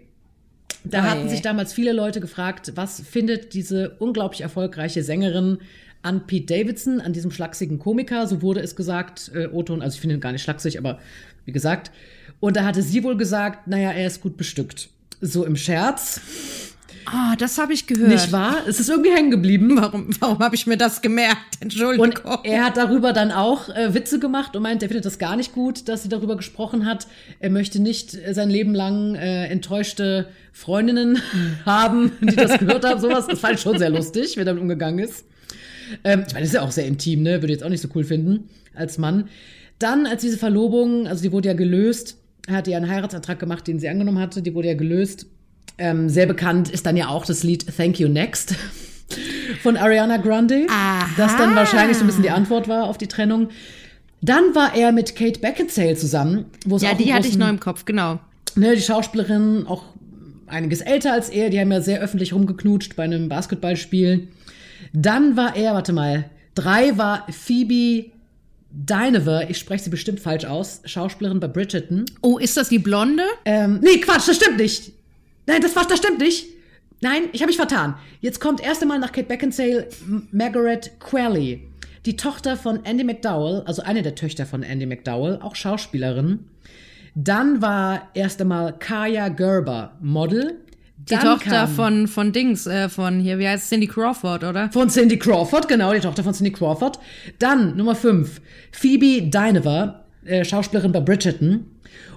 Da 0.83 0.99
Oh 0.99 1.01
hatten 1.03 1.29
sich 1.29 1.41
damals 1.41 1.73
viele 1.73 1.93
Leute 1.93 2.19
gefragt, 2.19 2.73
was 2.75 3.01
findet 3.01 3.53
diese 3.53 3.91
unglaublich 3.99 4.41
erfolgreiche 4.41 5.03
Sängerin 5.03 5.59
an 6.01 6.25
Pete 6.25 6.53
Davidson, 6.53 6.99
an 6.99 7.13
diesem 7.13 7.31
schlachsigen 7.31 7.77
Komiker, 7.77 8.27
so 8.27 8.41
wurde 8.41 8.61
es 8.61 8.75
gesagt, 8.75 9.31
äh, 9.35 9.47
Oton, 9.47 9.81
also 9.81 9.95
ich 9.95 10.01
finde 10.01 10.15
ihn 10.15 10.21
gar 10.21 10.31
nicht 10.31 10.41
schlaksig, 10.41 10.79
aber 10.79 10.99
wie 11.45 11.51
gesagt. 11.51 11.91
Und 12.39 12.55
da 12.55 12.65
hatte 12.65 12.81
sie 12.81 13.03
wohl 13.03 13.17
gesagt, 13.17 13.67
naja, 13.67 13.91
er 13.91 14.07
ist 14.07 14.21
gut 14.21 14.37
bestückt. 14.37 14.89
So 15.21 15.45
im 15.45 15.55
Scherz, 15.55 16.19
Ah, 17.05 17.35
das 17.37 17.57
habe 17.57 17.73
ich 17.73 17.87
gehört. 17.87 18.09
nicht 18.09 18.31
wahr? 18.31 18.57
Es 18.67 18.79
ist 18.79 18.89
irgendwie 18.89 19.11
hängen 19.11 19.31
geblieben. 19.31 19.77
Warum, 19.77 20.07
warum 20.19 20.39
habe 20.39 20.55
ich 20.55 20.67
mir 20.67 20.77
das 20.77 21.01
gemerkt? 21.01 21.57
Entschuldigung. 21.59 22.07
Und 22.07 22.45
er 22.45 22.65
hat 22.65 22.77
darüber 22.77 23.13
dann 23.13 23.31
auch 23.31 23.69
äh, 23.69 23.93
Witze 23.93 24.19
gemacht 24.19 24.55
und 24.55 24.63
meint, 24.63 24.83
er 24.83 24.89
findet 24.89 25.05
das 25.05 25.19
gar 25.19 25.35
nicht 25.35 25.53
gut, 25.53 25.87
dass 25.87 26.03
sie 26.03 26.09
darüber 26.09 26.35
gesprochen 26.37 26.85
hat. 26.85 27.07
Er 27.39 27.49
möchte 27.49 27.81
nicht 27.81 28.13
äh, 28.15 28.33
sein 28.33 28.49
Leben 28.49 28.73
lang 28.73 29.15
äh, 29.15 29.45
enttäuschte 29.47 30.27
Freundinnen 30.51 31.21
haben, 31.65 32.11
die 32.21 32.35
das 32.35 32.59
gehört 32.59 32.85
haben. 32.85 32.99
Sowas, 32.99 33.27
das 33.27 33.39
fand 33.39 33.55
ich 33.55 33.61
schon 33.61 33.77
sehr 33.77 33.89
lustig, 33.89 34.35
wie 34.35 34.41
er 34.41 34.45
damit 34.45 34.61
umgegangen 34.61 34.99
ist. 34.99 35.25
Ähm, 36.03 36.23
ich 36.27 36.33
meine, 36.33 36.45
das 36.45 36.49
ist 36.49 36.55
ja 36.55 36.61
auch 36.61 36.71
sehr 36.71 36.85
intim, 36.85 37.23
ne? 37.23 37.41
Würde 37.41 37.47
ich 37.47 37.59
jetzt 37.59 37.63
auch 37.63 37.69
nicht 37.69 37.81
so 37.81 37.89
cool 37.95 38.03
finden 38.03 38.49
als 38.75 38.97
Mann. 38.97 39.27
Dann, 39.79 40.05
als 40.05 40.21
diese 40.21 40.37
Verlobung, 40.37 41.07
also 41.07 41.23
die 41.23 41.31
wurde 41.31 41.49
ja 41.49 41.53
gelöst, 41.53 42.17
er 42.47 42.55
hatte 42.55 42.71
ja 42.71 42.77
einen 42.77 42.89
Heiratsantrag 42.89 43.39
gemacht, 43.39 43.67
den 43.67 43.79
sie 43.79 43.89
angenommen 43.89 44.19
hatte, 44.19 44.41
die 44.41 44.53
wurde 44.53 44.69
ja 44.69 44.73
gelöst. 44.73 45.25
Ähm, 45.77 46.09
sehr 46.09 46.25
bekannt 46.25 46.69
ist 46.69 46.85
dann 46.85 46.97
ja 46.97 47.07
auch 47.07 47.25
das 47.25 47.43
Lied 47.43 47.65
Thank 47.75 47.99
You 47.99 48.07
Next 48.07 48.55
von 49.61 49.77
Ariana 49.77 50.17
Grande, 50.17 50.67
Aha. 50.69 51.09
das 51.17 51.35
dann 51.37 51.55
wahrscheinlich 51.55 51.97
so 51.97 52.03
ein 52.03 52.07
bisschen 52.07 52.23
die 52.23 52.29
Antwort 52.29 52.67
war 52.67 52.85
auf 52.85 52.97
die 52.97 53.07
Trennung. 53.07 53.49
Dann 54.21 54.53
war 54.53 54.75
er 54.75 54.91
mit 54.91 55.15
Kate 55.15 55.39
Beckinsale 55.39 55.95
zusammen, 55.95 56.45
wo 56.65 56.75
es 56.75 56.83
ja, 56.83 56.91
auch 56.91 56.97
die 56.97 57.13
hatte 57.13 57.27
ich 57.27 57.37
noch 57.37 57.49
im 57.49 57.59
Kopf, 57.59 57.85
genau. 57.85 58.19
ne, 58.55 58.75
die 58.75 58.81
Schauspielerin, 58.81 59.65
auch 59.67 59.83
einiges 60.47 60.81
älter 60.81 61.13
als 61.13 61.29
er, 61.29 61.49
die 61.49 61.59
haben 61.59 61.71
ja 61.71 61.81
sehr 61.81 62.01
öffentlich 62.01 62.33
rumgeknutscht 62.33 62.95
bei 62.95 63.03
einem 63.03 63.29
Basketballspiel. 63.29 64.27
Dann 64.93 65.35
war 65.37 65.55
er, 65.55 65.73
warte 65.73 65.93
mal, 65.93 66.29
drei 66.53 66.97
war 66.97 67.25
Phoebe 67.31 68.11
Dynevor, 68.73 69.49
ich 69.49 69.57
spreche 69.57 69.85
sie 69.85 69.89
bestimmt 69.89 70.19
falsch 70.19 70.45
aus, 70.45 70.81
Schauspielerin 70.85 71.39
bei 71.39 71.47
Bridgerton. 71.47 72.05
Oh, 72.21 72.37
ist 72.37 72.55
das 72.55 72.69
die 72.69 72.79
Blonde? 72.79 73.23
Ähm, 73.43 73.79
nee, 73.81 73.97
Quatsch, 73.97 74.27
das 74.27 74.37
stimmt 74.37 74.57
nicht. 74.57 74.93
Nein, 75.47 75.61
das, 75.61 75.75
war- 75.75 75.85
das 75.87 75.99
stimmt 75.99 76.19
nicht. 76.19 76.45
Nein, 77.01 77.23
ich 77.33 77.41
habe 77.41 77.49
mich 77.49 77.57
vertan. 77.57 77.95
Jetzt 78.19 78.39
kommt 78.39 78.61
erst 78.63 78.81
einmal 78.83 78.99
nach 78.99 79.11
Kate 79.11 79.27
Beckinsale 79.27 79.87
Margaret 80.31 80.91
Qualley, 80.99 81.67
die 82.05 82.15
Tochter 82.15 82.55
von 82.57 82.85
Andy 82.85 83.03
McDowell, 83.03 83.63
also 83.65 83.81
eine 83.81 84.03
der 84.03 84.13
Töchter 84.15 84.45
von 84.45 84.61
Andy 84.61 84.85
McDowell, 84.85 85.39
auch 85.41 85.55
Schauspielerin. 85.55 86.45
Dann 87.15 87.61
war 87.61 88.09
erst 88.13 88.39
einmal 88.41 88.73
Kaya 88.77 89.29
Gerber, 89.29 89.97
Model. 89.99 90.59
Die 90.97 91.15
Dann 91.15 91.21
Tochter 91.39 91.67
von, 91.67 92.07
von 92.07 92.31
Dings, 92.31 92.67
äh, 92.67 92.87
von 92.87 93.19
hier, 93.19 93.39
wie 93.39 93.47
heißt 93.47 93.67
Cindy 93.69 93.87
Crawford, 93.87 94.43
oder? 94.43 94.69
Von 94.71 94.87
Cindy 94.87 95.17
Crawford, 95.17 95.67
genau, 95.67 95.91
die 95.93 95.99
Tochter 95.99 96.23
von 96.23 96.33
Cindy 96.33 96.51
Crawford. 96.51 96.99
Dann 97.39 97.75
Nummer 97.75 97.95
5, 97.95 98.39
Phoebe 98.71 99.23
Dynevor, 99.27 100.05
äh, 100.23 100.45
Schauspielerin 100.45 100.91
bei 100.91 100.99
Bridgerton. 100.99 101.65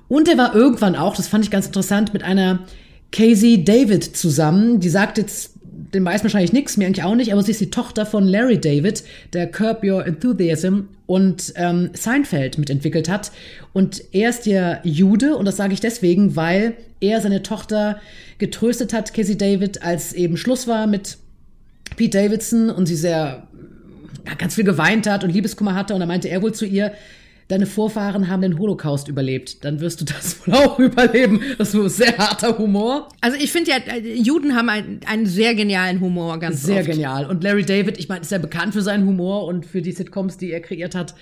Und 0.08 0.28
er 0.28 0.36
war 0.36 0.54
irgendwann 0.54 0.94
auch, 0.96 1.16
das 1.16 1.28
fand 1.28 1.44
ich 1.44 1.50
ganz 1.50 1.64
interessant, 1.66 2.12
mit 2.12 2.22
einer 2.22 2.60
Casey 3.14 3.62
David 3.62 4.16
zusammen. 4.16 4.80
Die 4.80 4.88
sagt 4.88 5.18
jetzt 5.18 5.52
den 5.62 6.02
meisten 6.02 6.24
wahrscheinlich 6.24 6.52
nichts, 6.52 6.76
mir 6.76 6.86
eigentlich 6.86 7.04
auch 7.04 7.14
nicht, 7.14 7.32
aber 7.32 7.44
sie 7.44 7.52
ist 7.52 7.60
die 7.60 7.70
Tochter 7.70 8.06
von 8.06 8.24
Larry 8.24 8.60
David, 8.60 9.04
der 9.32 9.46
Curb 9.46 9.84
Your 9.84 10.04
Enthusiasm 10.04 10.88
und 11.06 11.52
ähm, 11.54 11.90
Seinfeld 11.92 12.58
mitentwickelt 12.58 13.08
hat. 13.08 13.30
Und 13.72 14.02
er 14.12 14.30
ist 14.30 14.46
ja 14.46 14.80
Jude 14.82 15.36
und 15.36 15.44
das 15.44 15.56
sage 15.56 15.74
ich 15.74 15.80
deswegen, 15.80 16.34
weil 16.34 16.74
er 16.98 17.20
seine 17.20 17.44
Tochter 17.44 18.00
getröstet 18.38 18.92
hat, 18.92 19.14
Casey 19.14 19.38
David, 19.38 19.82
als 19.82 20.12
eben 20.12 20.36
Schluss 20.36 20.66
war 20.66 20.88
mit 20.88 21.18
Pete 21.94 22.18
Davidson 22.18 22.68
und 22.68 22.86
sie 22.86 22.96
sehr 22.96 23.46
ja, 24.26 24.34
ganz 24.34 24.56
viel 24.56 24.64
geweint 24.64 25.06
hat 25.08 25.22
und 25.22 25.30
Liebeskummer 25.30 25.76
hatte 25.76 25.94
und 25.94 26.00
dann 26.00 26.08
meinte 26.08 26.28
er 26.28 26.42
wohl 26.42 26.52
zu 26.52 26.66
ihr, 26.66 26.92
deine 27.54 27.66
Vorfahren 27.66 28.28
haben 28.28 28.42
den 28.42 28.58
Holocaust 28.58 29.06
überlebt, 29.08 29.64
dann 29.64 29.80
wirst 29.80 30.00
du 30.00 30.04
das 30.04 30.38
wohl 30.46 30.54
auch 30.54 30.78
überleben. 30.78 31.40
Das 31.56 31.72
ist 31.72 31.96
sehr 31.96 32.18
harter 32.18 32.58
Humor. 32.58 33.08
Also 33.20 33.36
ich 33.40 33.52
finde 33.52 33.70
ja, 33.70 33.76
Juden 33.96 34.56
haben 34.56 34.68
einen, 34.68 35.00
einen 35.06 35.26
sehr 35.26 35.54
genialen 35.54 36.00
Humor, 36.00 36.38
ganz 36.38 36.62
Sehr 36.64 36.80
oft. 36.80 36.90
genial. 36.90 37.26
Und 37.26 37.44
Larry 37.44 37.64
David, 37.64 37.98
ich 37.98 38.08
meine, 38.08 38.22
ist 38.22 38.32
ja 38.32 38.38
bekannt 38.38 38.74
für 38.74 38.82
seinen 38.82 39.06
Humor 39.06 39.44
und 39.44 39.66
für 39.66 39.82
die 39.82 39.92
Sitcoms, 39.92 40.36
die 40.36 40.50
er 40.50 40.60
kreiert 40.60 40.94
hat. 40.94 41.14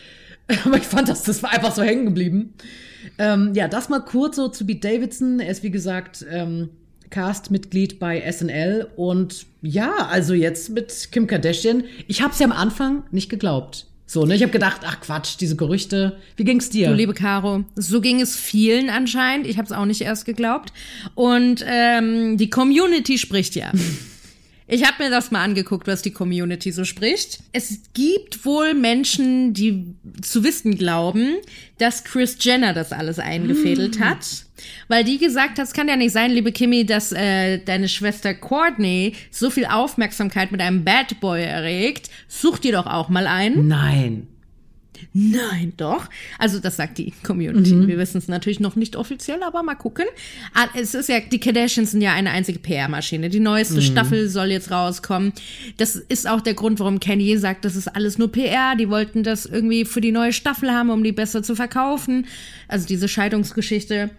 Aber 0.64 0.76
ich 0.76 0.84
fand 0.84 1.08
das, 1.08 1.22
das 1.22 1.42
war 1.42 1.50
einfach 1.50 1.74
so 1.74 1.82
hängen 1.82 2.06
geblieben. 2.06 2.54
Ähm, 3.18 3.52
ja, 3.54 3.68
das 3.68 3.88
mal 3.88 4.00
kurz 4.00 4.36
so 4.36 4.48
zu 4.48 4.66
Pete 4.66 4.88
Davidson. 4.88 5.38
Er 5.38 5.50
ist, 5.50 5.62
wie 5.62 5.70
gesagt, 5.70 6.24
ähm, 6.30 6.70
Cast-Mitglied 7.10 7.98
bei 7.98 8.20
SNL. 8.30 8.88
Und 8.96 9.46
ja, 9.60 10.08
also 10.10 10.32
jetzt 10.32 10.70
mit 10.70 11.10
Kim 11.12 11.26
Kardashian. 11.26 11.84
Ich 12.08 12.22
habe 12.22 12.32
es 12.32 12.38
ja 12.38 12.46
am 12.46 12.52
Anfang 12.52 13.04
nicht 13.10 13.28
geglaubt. 13.28 13.86
So, 14.12 14.26
ne? 14.26 14.34
Ich 14.34 14.42
habe 14.42 14.52
gedacht, 14.52 14.82
ach 14.84 15.00
Quatsch, 15.00 15.36
diese 15.40 15.56
Gerüchte. 15.56 16.18
Wie 16.36 16.44
ging's 16.44 16.68
dir? 16.68 16.88
Du 16.90 16.94
liebe 16.94 17.14
Caro, 17.14 17.64
so 17.76 18.02
ging 18.02 18.20
es 18.20 18.36
vielen 18.36 18.90
anscheinend. 18.90 19.46
Ich 19.46 19.56
habe 19.56 19.64
es 19.64 19.72
auch 19.72 19.86
nicht 19.86 20.02
erst 20.02 20.26
geglaubt. 20.26 20.70
Und 21.14 21.64
ähm, 21.66 22.36
die 22.36 22.50
Community 22.50 23.16
spricht 23.16 23.54
ja. 23.54 23.72
Ich 24.66 24.84
habe 24.84 25.04
mir 25.04 25.10
das 25.10 25.30
mal 25.30 25.42
angeguckt, 25.42 25.86
was 25.86 26.02
die 26.02 26.12
Community 26.12 26.72
so 26.72 26.84
spricht. 26.84 27.40
Es 27.52 27.80
gibt 27.94 28.44
wohl 28.44 28.74
Menschen, 28.74 29.52
die 29.54 29.94
zu 30.20 30.44
wissen 30.44 30.78
glauben, 30.78 31.36
dass 31.78 32.04
Chris 32.04 32.36
Jenner 32.40 32.72
das 32.72 32.92
alles 32.92 33.18
eingefädelt 33.18 33.98
hat. 34.00 34.44
Weil 34.88 35.02
die 35.04 35.18
gesagt 35.18 35.58
hat, 35.58 35.66
es 35.66 35.72
kann 35.72 35.88
ja 35.88 35.96
nicht 35.96 36.12
sein, 36.12 36.30
liebe 36.30 36.52
Kimmy, 36.52 36.86
dass 36.86 37.12
äh, 37.12 37.58
deine 37.58 37.88
Schwester 37.88 38.32
Courtney 38.34 39.14
so 39.30 39.50
viel 39.50 39.66
Aufmerksamkeit 39.66 40.52
mit 40.52 40.60
einem 40.60 40.84
Bad 40.84 41.20
Boy 41.20 41.42
erregt. 41.42 42.10
Such 42.28 42.58
dir 42.58 42.72
doch 42.72 42.86
auch 42.86 43.08
mal 43.08 43.26
einen. 43.26 43.66
Nein. 43.66 44.28
Nein, 45.12 45.72
doch. 45.76 46.08
Also 46.38 46.58
das 46.58 46.76
sagt 46.76 46.98
die 46.98 47.12
Community. 47.22 47.86
Wir 47.86 47.98
wissen 47.98 48.18
es 48.18 48.28
natürlich 48.28 48.60
noch 48.60 48.76
nicht 48.76 48.96
offiziell, 48.96 49.42
aber 49.42 49.62
mal 49.62 49.74
gucken. 49.74 50.04
Ah, 50.54 50.66
Es 50.74 50.94
ist 50.94 51.08
ja, 51.08 51.20
die 51.20 51.40
Kardashians 51.40 51.90
sind 51.92 52.00
ja 52.00 52.12
eine 52.12 52.30
einzige 52.30 52.58
PR-Maschine. 52.58 53.28
Die 53.28 53.40
neueste 53.40 53.82
Staffel 53.82 54.28
soll 54.28 54.50
jetzt 54.50 54.70
rauskommen. 54.70 55.32
Das 55.76 55.96
ist 55.96 56.28
auch 56.28 56.40
der 56.40 56.54
Grund, 56.54 56.80
warum 56.80 57.00
Kanye 57.00 57.36
sagt, 57.36 57.64
das 57.64 57.76
ist 57.76 57.88
alles 57.88 58.18
nur 58.18 58.30
PR. 58.32 58.74
Die 58.76 58.88
wollten 58.88 59.22
das 59.22 59.46
irgendwie 59.46 59.84
für 59.84 60.00
die 60.00 60.12
neue 60.12 60.32
Staffel 60.32 60.70
haben, 60.72 60.90
um 60.90 61.02
die 61.04 61.12
besser 61.12 61.42
zu 61.42 61.54
verkaufen. 61.54 62.26
Also 62.68 62.86
diese 62.86 63.08
Scheidungsgeschichte. 63.08 64.10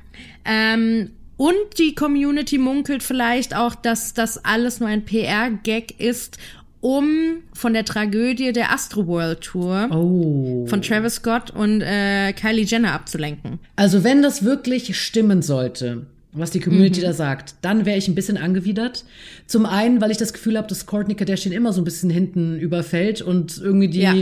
Ähm, 0.45 1.11
und 1.37 1.55
die 1.79 1.95
Community 1.95 2.57
munkelt 2.57 3.01
vielleicht 3.03 3.55
auch, 3.55 3.73
dass 3.75 4.13
das 4.13 4.43
alles 4.45 4.79
nur 4.79 4.87
ein 4.89 5.03
PR-Gag 5.03 5.99
ist, 5.99 6.37
um 6.83 7.37
von 7.53 7.71
der 7.73 7.85
Tragödie 7.85 8.51
der 8.51 8.73
Astroworld 8.73 9.39
Tour 9.39 9.87
Oh. 9.89 10.65
von 10.67 10.81
Travis 10.81 11.15
Scott 11.15 11.49
und 11.51 11.79
äh, 11.81 12.33
Kylie 12.33 12.65
Jenner 12.65 12.91
abzulenken. 12.91 13.59
Also 13.77 14.03
wenn 14.03 14.21
das 14.21 14.43
wirklich 14.43 14.97
stimmen 14.99 15.41
sollte, 15.41 16.07
was 16.33 16.51
die 16.51 16.59
Community 16.59 16.99
da 16.99 17.13
sagt, 17.13 17.55
dann 17.61 17.85
wäre 17.85 17.97
ich 17.97 18.09
ein 18.09 18.15
bisschen 18.15 18.35
angewidert. 18.37 19.05
Zum 19.47 19.65
einen, 19.65 20.01
weil 20.01 20.11
ich 20.11 20.17
das 20.17 20.33
Gefühl 20.33 20.57
habe, 20.57 20.67
dass 20.67 20.85
Kourtney 20.85 21.15
Kardashian 21.15 21.53
immer 21.53 21.71
so 21.71 21.79
ein 21.81 21.85
bisschen 21.85 22.09
hinten 22.09 22.59
überfällt 22.59 23.21
und 23.21 23.57
irgendwie 23.59 23.87
die 23.87 24.01
Ja. 24.01 24.13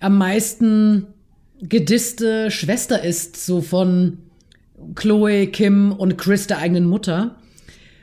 am 0.00 0.18
meisten 0.18 1.06
gedisste 1.62 2.50
Schwester 2.50 3.02
ist, 3.02 3.42
so 3.46 3.62
von 3.62 4.18
Chloe, 4.96 5.46
Kim 5.46 5.92
und 5.92 6.18
Chris, 6.18 6.46
der 6.46 6.58
eigenen 6.58 6.84
Mutter. 6.84 7.36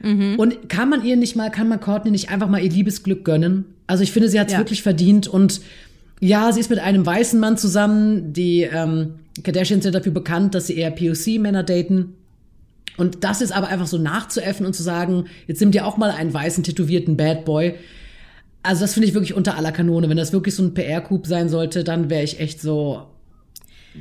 Und 0.03 0.69
kann 0.69 0.89
man 0.89 1.03
ihr 1.03 1.15
nicht 1.17 1.35
mal, 1.35 1.49
kann 1.49 1.67
man 1.67 1.79
Courtney 1.79 2.11
nicht 2.11 2.29
einfach 2.29 2.47
mal 2.49 2.61
ihr 2.61 2.69
Liebesglück 2.69 3.25
gönnen? 3.25 3.65
Also 3.87 4.03
ich 4.03 4.11
finde, 4.11 4.29
sie 4.29 4.39
hat 4.39 4.47
es 4.47 4.53
Ja. 4.53 4.59
wirklich 4.59 4.83
verdient 4.83 5.27
und 5.27 5.61
ja, 6.19 6.51
sie 6.51 6.59
ist 6.59 6.69
mit 6.69 6.79
einem 6.79 7.05
weißen 7.05 7.39
Mann 7.39 7.57
zusammen. 7.57 8.33
Die 8.33 8.61
ähm, 8.61 9.15
Kardashians 9.43 9.83
sind 9.83 9.93
dafür 9.95 10.11
bekannt, 10.11 10.55
dass 10.55 10.67
sie 10.67 10.75
eher 10.77 10.91
POC-Männer 10.91 11.63
daten. 11.63 12.13
Und 12.97 13.23
das 13.23 13.41
ist 13.41 13.51
aber 13.51 13.67
einfach 13.67 13.85
so 13.87 13.97
nachzuäffen 13.99 14.65
und 14.65 14.73
zu 14.75 14.81
sagen, 14.81 15.25
jetzt 15.45 15.59
nimm 15.61 15.71
dir 15.71 15.85
auch 15.85 15.97
mal 15.97 16.09
einen 16.09 16.33
weißen, 16.33 16.63
tätowierten 16.63 17.15
Bad 17.17 17.45
Boy. 17.45 17.75
Also 18.63 18.81
das 18.81 18.93
finde 18.95 19.07
ich 19.07 19.13
wirklich 19.13 19.35
unter 19.35 19.55
aller 19.57 19.71
Kanone. 19.71 20.09
Wenn 20.09 20.17
das 20.17 20.33
wirklich 20.33 20.55
so 20.55 20.63
ein 20.63 20.73
PR-Coup 20.73 21.25
sein 21.27 21.49
sollte, 21.49 21.83
dann 21.83 22.09
wäre 22.09 22.23
ich 22.23 22.39
echt 22.39 22.59
so, 22.59 23.03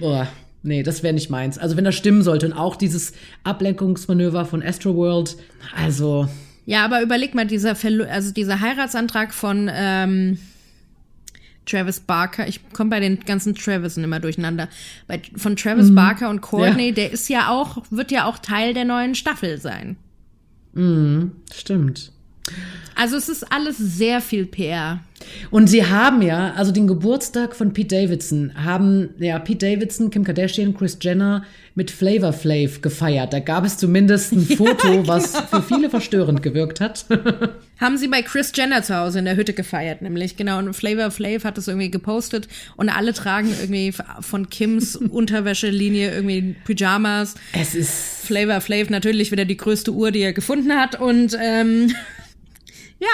boah, 0.01 0.27
nee, 0.67 0.83
das 0.83 1.03
wäre 1.03 1.15
nicht 1.15 1.31
meins. 1.31 1.57
Also 1.59 1.77
wenn 1.77 1.85
das 1.85 1.95
stimmen 1.95 2.23
sollte 2.23 2.47
und 2.47 2.53
auch 2.53 2.77
dieses 2.77 3.13
Ablenkungsmanöver 3.45 4.45
von 4.45 4.63
Astroworld, 4.63 5.37
also 5.77 6.29
Ja, 6.67 6.85
aber 6.85 7.03
überleg 7.03 7.35
mal, 7.35 7.47
dieser, 7.47 7.75
Verlo 7.77 8.05
also 8.05 8.33
dieser 8.33 8.61
Heiratsantrag 8.61 9.33
von 9.33 9.71
ähm, 9.73 10.39
Travis 11.65 12.01
Barker, 12.01 12.47
ich 12.47 12.61
komme 12.73 12.91
bei 12.91 13.01
den 13.01 13.21
ganzen 13.21 13.55
Travisen 13.55 14.05
immer 14.05 14.21
durcheinander, 14.21 14.69
bei, 15.09 15.21
von 15.37 15.57
Travis 15.57 15.95
Barker 15.95 16.31
und 16.31 16.41
Courtney, 16.41 16.89
Ja. 16.89 16.95
der 16.95 17.11
ist 17.13 17.29
ja 17.29 17.49
auch, 17.51 17.83
wird 17.91 18.11
ja 18.13 18.25
auch 18.27 18.39
Teil 18.39 18.73
der 18.75 18.85
neuen 18.85 19.15
Staffel 19.15 19.59
sein. 19.61 19.97
stimmt. 21.53 22.13
Also 22.97 23.17
es 23.17 23.29
ist 23.29 23.53
alles 23.53 23.77
sehr 23.77 24.21
viel 24.21 24.47
PR. 24.47 25.01
Und 25.51 25.69
sie 25.69 25.87
haben 25.87 26.23
ja, 26.23 26.53
also 26.55 26.73
den 26.73 26.87
Geburtstag 26.87 27.55
von 27.55 27.73
Pete 27.73 27.95
Davidson, 27.95 28.53
haben 28.55 29.11
ja 29.19 29.39
Pete 29.39 29.67
Davidson, 29.67 30.11
Kim 30.11 30.25
Kardashian, 30.25 30.75
Chris 30.75 30.99
Jenner 31.01 31.45
mit 31.75 31.91
Flavor 31.91 32.33
Flav 32.33 32.81
gefeiert. 32.81 33.33
Da 33.33 33.41
gab 33.41 33.65
es 33.65 33.77
zumindest 33.77 34.33
ein 34.33 34.47
Foto, 34.57 34.89
ja, 34.89 34.95
genau. 34.97 35.09
was 35.09 35.37
für 35.37 35.63
viele 35.63 35.91
verstörend 35.91 36.43
gewirkt 36.43 36.81
hat. 36.81 37.07
haben 37.81 37.99
sie 37.99 38.09
bei 38.09 38.23
Chris 38.23 38.53
Jenner 38.55 38.83
zu 38.83 38.97
Hause 38.97 39.19
in 39.19 39.27
der 39.27 39.37
Hütte 39.37 39.53
gefeiert, 39.53 40.01
nämlich 40.01 40.37
genau. 40.37 40.59
Und 40.59 40.75
Flavor 40.75 41.11
Flav 41.11 41.45
hat 41.45 41.59
das 41.59 41.69
irgendwie 41.69 41.91
gepostet 41.91 42.49
und 42.77 42.89
alle 42.89 43.13
tragen 43.13 43.53
irgendwie 43.61 43.93
von 44.21 44.49
Kims 44.49 44.97
Unterwäschelinie 44.97 46.15
irgendwie 46.15 46.57
Pyjamas. 46.65 47.35
Es 47.53 47.75
ist 47.75 48.27
Flavor 48.27 48.61
Flav 48.61 48.89
natürlich 48.89 49.33
wieder 49.33 49.45
die 49.45 49.57
größte 49.57 49.93
Uhr, 49.93 50.11
die 50.11 50.21
er 50.21 50.33
gefunden 50.33 50.73
hat 50.73 50.99
und 50.99 51.37
ähm, 51.39 51.93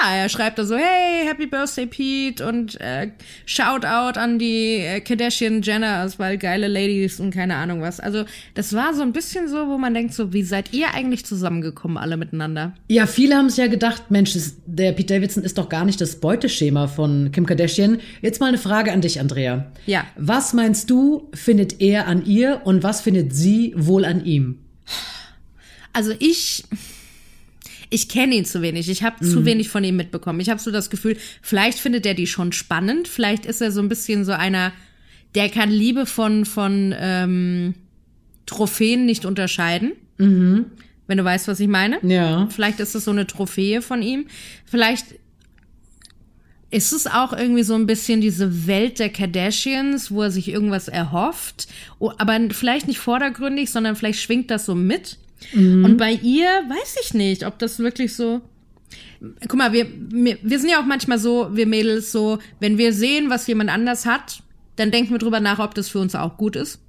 ja, 0.01 0.15
er 0.15 0.29
schreibt 0.29 0.59
da 0.59 0.65
so, 0.65 0.77
hey, 0.77 1.27
Happy 1.27 1.47
Birthday 1.47 1.87
Pete 1.87 2.47
und 2.47 2.81
äh, 2.81 3.11
Shoutout 3.47 4.19
an 4.19 4.39
die 4.39 4.77
äh, 4.77 5.01
Kardashian 5.01 5.63
Jenners, 5.63 6.19
weil 6.19 6.39
geile 6.39 6.69
Ladies 6.69 7.21
und 7.21 7.33
keine 7.33 7.57
Ahnung 7.57 7.81
was. 7.81 8.01
Also 8.01 8.25
das 8.55 8.73
war 8.73 8.95
so 8.95 9.03
ein 9.03 9.13
bisschen 9.13 9.49
so, 9.49 9.69
wo 9.69 9.79
man 9.79 9.95
denkt 9.95 10.15
so, 10.15 10.33
wie 10.33 10.43
seid 10.43 10.73
ihr 10.73 10.95
eigentlich 10.95 11.25
zusammengekommen 11.27 11.97
alle 11.97 12.17
miteinander? 12.17 12.75
Ja, 12.89 13.07
viele 13.07 13.37
haben 13.37 13.47
es 13.47 13.57
ja 13.57 13.67
gedacht, 13.67 14.11
Mensch, 14.11 14.37
der 14.67 14.93
Pete 14.93 15.15
Davidson 15.15 15.43
ist 15.43 15.59
doch 15.59 15.69
gar 15.69 15.85
nicht 15.85 16.01
das 16.01 16.21
Beuteschema 16.21 16.87
von 16.89 17.31
Kim 17.33 17.47
Kardashian. 17.47 18.01
Jetzt 18.21 18.41
mal 18.41 18.47
eine 18.47 18.59
Frage 18.59 18.93
an 18.93 19.01
dich, 19.01 19.21
Andrea. 19.21 19.71
Ja. 19.87 20.05
Was 20.17 20.53
meinst 20.53 20.91
du, 20.91 21.31
findet 21.35 21.81
er 21.81 22.07
an 22.07 22.25
ihr 22.25 22.63
und 22.65 22.83
was 22.83 23.01
findet 23.01 23.35
sie 23.35 23.75
wohl 23.77 24.05
an 24.05 24.25
ihm? 24.25 24.59
Also 25.93 26.13
ich 26.19 26.65
ich 27.93 28.09
kenne 28.09 28.35
ihn 28.35 28.45
zu 28.45 28.63
wenig. 28.63 28.89
Ich 28.89 29.03
habe 29.03 29.25
mhm. 29.25 29.31
zu 29.31 29.45
wenig 29.45 29.69
von 29.69 29.85
ihm 29.85 29.97
mitbekommen. 29.97 30.41
Ich 30.41 30.49
habe 30.49 30.61
so 30.61 30.71
das 30.71 30.89
Gefühl, 30.89 31.17
vielleicht 31.43 31.79
findet 31.79 32.07
er 32.07 32.15
die 32.15 32.27
schon 32.27 32.53
spannend. 32.53 33.07
Vielleicht 33.07 33.45
ist 33.45 33.61
er 33.61 33.71
so 33.71 33.81
ein 33.81 33.89
bisschen 33.89 34.25
so 34.25 34.33
einer, 34.33 34.73
der 35.35 35.51
kann 35.51 35.71
Liebe 35.71 36.07
von, 36.07 36.47
von 36.47 36.95
ähm, 36.99 37.75
Trophäen 38.47 39.05
nicht 39.05 39.27
unterscheiden. 39.27 39.93
Mhm. 40.17 40.67
Wenn 41.07 41.19
du 41.19 41.25
weißt, 41.25 41.49
was 41.49 41.61
ich 41.61 41.69
meine. 41.69 41.99
Ja. 42.03 42.49
Vielleicht 42.51 42.81
ist 42.81 42.95
es 42.95 43.05
so 43.05 43.11
eine 43.11 43.27
Trophäe 43.27 43.83
von 43.83 44.01
ihm. 44.01 44.27
Vielleicht 44.65 45.07
ist 46.71 46.93
es 46.93 47.07
auch 47.07 47.35
irgendwie 47.35 47.65
so 47.65 47.75
ein 47.75 47.87
bisschen 47.87 48.23
diese 48.23 48.67
Welt 48.67 48.99
der 48.99 49.11
Kardashians, 49.11 50.11
wo 50.11 50.23
er 50.23 50.31
sich 50.31 50.49
irgendwas 50.49 50.89
erhofft, 50.89 51.69
aber 52.01 52.41
vielleicht 52.51 52.89
nicht 52.89 52.99
vordergründig, 52.99 53.71
sondern 53.71 53.95
vielleicht 53.95 54.21
schwingt 54.21 54.51
das 54.51 54.65
so 54.65 54.75
mit. 54.75 55.19
Mhm. 55.53 55.85
Und 55.85 55.97
bei 55.97 56.13
ihr 56.13 56.47
weiß 56.47 56.97
ich 57.03 57.15
nicht, 57.15 57.47
ob 57.47 57.59
das 57.59 57.79
wirklich 57.79 58.15
so. 58.15 58.41
Guck 59.49 59.55
mal, 59.57 59.73
wir, 59.73 59.87
wir 59.89 60.59
sind 60.59 60.71
ja 60.71 60.81
auch 60.81 60.87
manchmal 60.87 61.19
so, 61.19 61.49
wir 61.53 61.67
Mädels 61.67 62.13
so, 62.13 62.39
wenn 62.61 62.77
wir 62.77 62.93
sehen, 62.93 63.31
was 63.31 63.47
jemand 63.47 63.71
anders 63.71 64.05
hat, 64.05 64.43
dann 64.77 64.91
denken 64.91 65.13
wir 65.13 65.19
drüber 65.19 65.41
nach, 65.41 65.61
ob 65.61 65.75
das 65.75 65.89
für 65.89 66.01
uns 66.01 66.15
auch 66.15 66.37
gut 66.37 66.57
ist. 66.57 66.81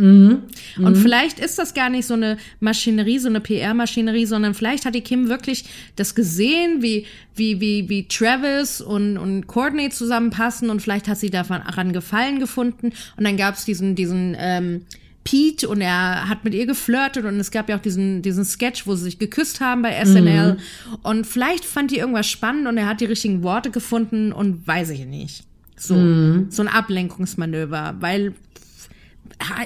Mhm. 0.00 0.44
Und 0.78 0.96
mhm. 0.96 1.02
vielleicht 1.02 1.38
ist 1.38 1.58
das 1.58 1.74
gar 1.74 1.90
nicht 1.90 2.06
so 2.06 2.14
eine 2.14 2.38
Maschinerie, 2.60 3.18
so 3.18 3.28
eine 3.28 3.40
PR-Maschinerie, 3.40 4.24
sondern 4.24 4.54
vielleicht 4.54 4.86
hat 4.86 4.94
die 4.94 5.02
Kim 5.02 5.28
wirklich 5.28 5.64
das 5.96 6.14
gesehen, 6.14 6.80
wie, 6.80 7.06
wie, 7.34 7.60
wie, 7.60 7.88
wie 7.88 8.08
Travis 8.08 8.80
und, 8.80 9.18
und 9.18 9.46
Courtney 9.46 9.90
zusammenpassen 9.90 10.70
und 10.70 10.80
vielleicht 10.80 11.06
hat 11.06 11.18
sie 11.18 11.30
daran 11.30 11.92
Gefallen 11.92 12.40
gefunden. 12.40 12.92
Und 13.16 13.24
dann 13.24 13.36
gab 13.36 13.56
es 13.56 13.66
diesen, 13.66 13.94
diesen 13.94 14.34
ähm, 14.38 14.86
Pete 15.24 15.68
und 15.68 15.80
er 15.80 16.28
hat 16.28 16.44
mit 16.44 16.54
ihr 16.54 16.66
geflirtet 16.66 17.24
und 17.24 17.38
es 17.38 17.50
gab 17.50 17.68
ja 17.68 17.76
auch 17.76 17.82
diesen, 17.82 18.22
diesen 18.22 18.44
Sketch, 18.44 18.86
wo 18.86 18.94
sie 18.94 19.04
sich 19.04 19.18
geküsst 19.18 19.60
haben 19.60 19.82
bei 19.82 20.02
SNL. 20.04 20.54
Mhm. 20.54 20.58
Und 21.02 21.26
vielleicht 21.26 21.64
fand 21.64 21.90
die 21.90 21.98
irgendwas 21.98 22.26
spannend 22.26 22.66
und 22.66 22.78
er 22.78 22.86
hat 22.86 23.00
die 23.00 23.06
richtigen 23.06 23.42
Worte 23.42 23.70
gefunden 23.70 24.32
und 24.32 24.66
weiß 24.66 24.90
ich 24.90 25.04
nicht. 25.04 25.44
So, 25.76 25.94
mhm. 25.94 26.46
so 26.50 26.62
ein 26.62 26.68
Ablenkungsmanöver, 26.68 27.96
weil 28.00 28.34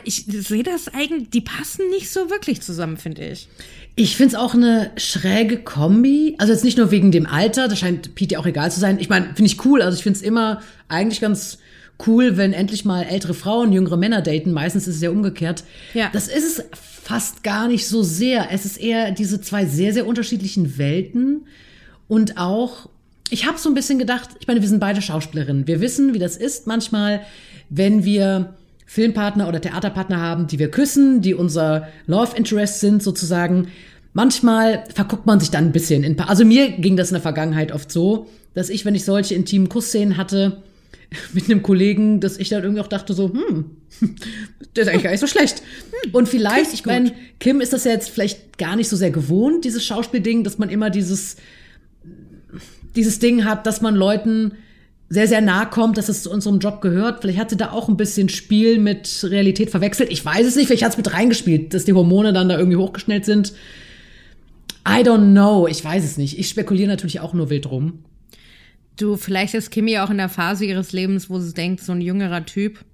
ich 0.05 0.25
sehe 0.27 0.63
das 0.63 0.89
eigentlich, 0.89 1.31
die 1.31 1.41
passen 1.41 1.89
nicht 1.91 2.11
so 2.11 2.31
wirklich 2.31 2.61
zusammen, 2.61 2.97
finde 2.97 3.27
ich. 3.27 3.49
Ich 3.97 4.17
finde 4.17 4.35
es 4.35 4.41
auch 4.41 4.55
eine 4.55 4.91
schräge 4.97 5.59
Kombi. 5.59 6.35
Also 6.39 6.53
jetzt 6.53 6.65
nicht 6.65 6.79
nur 6.79 6.91
wegen 6.91 7.13
dem 7.13 7.27
Alter, 7.27 7.69
das 7.69 7.79
scheint 7.79 8.15
Pete 8.15 8.35
ja 8.35 8.39
auch 8.41 8.47
egal 8.47 8.71
zu 8.71 8.81
sein. 8.81 8.99
Ich 8.99 9.09
meine, 9.09 9.27
finde 9.27 9.47
ich 9.47 9.65
cool. 9.65 9.83
Also 9.83 9.97
ich 9.97 10.03
finde 10.03 10.19
es 10.19 10.23
immer 10.23 10.63
eigentlich 10.89 11.21
ganz 11.21 11.59
cool, 12.07 12.37
wenn 12.37 12.53
endlich 12.53 12.85
mal 12.85 13.03
ältere 13.03 13.35
Frauen 13.35 13.73
jüngere 13.73 13.97
Männer 13.97 14.21
daten. 14.21 14.53
Meistens 14.53 14.87
ist 14.87 14.97
es 14.97 15.03
ja 15.03 15.11
umgekehrt. 15.11 15.65
Ja. 15.95 16.11
Das 16.13 16.29
ist 16.29 16.59
es 16.59 16.65
fast 16.73 17.43
gar 17.43 17.69
nicht 17.69 17.87
so 17.87 18.03
sehr. 18.03 18.49
Es 18.51 18.65
ist 18.65 18.79
eher 18.79 19.11
diese 19.13 19.41
zwei 19.41 19.67
sehr, 19.67 19.93
sehr 19.93 20.07
unterschiedlichen 20.07 20.79
Welten 20.79 21.47
und 22.09 22.39
auch 22.39 22.89
ich 23.31 23.47
habe 23.47 23.59
so 23.59 23.69
ein 23.69 23.75
bisschen 23.75 23.99
gedacht, 23.99 24.31
ich 24.39 24.47
meine, 24.47 24.61
wir 24.61 24.69
sind 24.69 24.81
beide 24.81 25.01
Schauspielerinnen. 25.01 25.67
Wir 25.67 25.81
wissen, 25.81 26.15
wie 26.15 26.19
das 26.19 26.37
ist 26.37 26.67
manchmal, 26.67 27.23
wenn 27.71 28.05
wir 28.05 28.55
Filmpartner 28.87 29.49
oder 29.49 29.61
Theaterpartner 29.61 30.21
haben, 30.21 30.47
die 30.47 30.59
wir 30.59 30.71
küssen, 30.71 31.23
die 31.23 31.35
unser 31.35 31.89
Love 32.07 32.37
Interest 32.37 32.81
sind 32.81 33.03
sozusagen. 33.03 33.69
Manchmal 34.13 34.85
verguckt 34.95 35.27
man 35.27 35.41
sich 35.41 35.51
dann 35.51 35.65
ein 35.65 35.73
bisschen. 35.73 36.05
In, 36.05 36.21
also 36.21 36.45
mir 36.45 36.71
ging 36.71 36.97
das 36.97 37.09
in 37.09 37.15
der 37.15 37.23
Vergangenheit 37.23 37.73
oft 37.73 37.91
so, 37.91 38.27
dass 38.53 38.69
ich, 38.69 38.85
wenn 38.85 38.95
ich 38.95 39.05
solche 39.05 39.35
intimen 39.35 39.69
Kussszenen 39.69 40.17
hatte, 40.17 40.63
mit 41.33 41.45
einem 41.45 41.63
Kollegen, 41.63 42.21
dass 42.21 42.39
ich 42.39 42.49
dann 42.49 42.63
irgendwie 42.63 42.81
auch 42.81 42.89
dachte 42.89 43.15
so, 43.15 43.33
hm, 43.33 43.71
der 44.77 44.83
ist 44.85 44.89
eigentlich 44.89 45.05
gar 45.05 45.11
nicht 45.11 45.21
so 45.21 45.27
schlecht. 45.27 45.63
Und 46.13 46.29
vielleicht, 46.29 46.73
ich 46.73 46.85
meine, 46.85 47.13
Kim 47.41 47.61
ist 47.61 47.73
das 47.73 47.85
ja 47.85 47.93
jetzt 47.93 48.11
vielleicht 48.11 48.59
gar 48.59 48.77
nicht 48.77 48.89
so 48.89 48.97
sehr 48.97 49.11
gewohnt, 49.11 49.65
dieses 49.65 49.85
Schauspielding, 49.85 50.45
dass 50.45 50.59
man 50.59 50.69
immer 50.69 50.91
dieses, 50.91 51.37
dieses 52.97 53.19
Ding 53.19 53.45
hat, 53.45 53.67
dass 53.67 53.81
man 53.81 53.95
Leuten 53.95 54.53
sehr, 55.09 55.29
sehr 55.29 55.41
nahe 55.41 55.67
kommt, 55.67 55.99
dass 55.99 56.09
es 56.09 56.23
zu 56.23 56.31
unserem 56.31 56.59
Job 56.59 56.81
gehört. 56.81 57.21
Vielleicht 57.21 57.39
hat 57.39 57.51
sie 57.51 57.57
da 57.57 57.71
auch 57.71 57.89
ein 57.89 57.97
bisschen 57.97 58.29
Spiel 58.29 58.79
mit 58.79 59.25
Realität 59.29 59.71
verwechselt. 59.71 60.11
Ich 60.11 60.25
weiß 60.25 60.47
es 60.47 60.57
nicht, 60.57 60.67
vielleicht 60.67 60.83
hat 60.83 60.93
es 60.93 60.97
mit 60.97 61.13
reingespielt, 61.13 61.75
dass 61.75 61.85
die 61.85 61.93
Hormone 61.93 62.33
dann 62.33 62.49
da 62.49 62.59
irgendwie 62.59 62.77
hochgeschnellt 62.77 63.25
sind. 63.25 63.53
I 64.87 65.03
don't 65.03 65.33
know, 65.33 65.67
ich 65.67 65.83
weiß 65.85 66.05
es 66.05 66.19
nicht. 66.19 66.39
Ich 66.39 66.49
spekuliere 66.49 66.89
natürlich 66.89 67.21
auch 67.21 67.33
nur 67.33 67.51
wild 67.51 67.71
rum. 67.71 68.01
Du, 68.97 69.17
vielleicht 69.17 69.55
ist 69.55 69.71
Kimi 69.71 69.99
auch 69.99 70.11
in 70.11 70.19
der 70.19 70.29
Phase 70.29 70.65
ihres 70.65 70.93
Lebens, 70.93 71.29
wo 71.29 71.39
sie 71.39 71.53
denkt, 71.53 71.81
so 71.83 71.93
ein 71.93 72.01
jüngerer 72.01 72.45
Typ. 72.45 72.85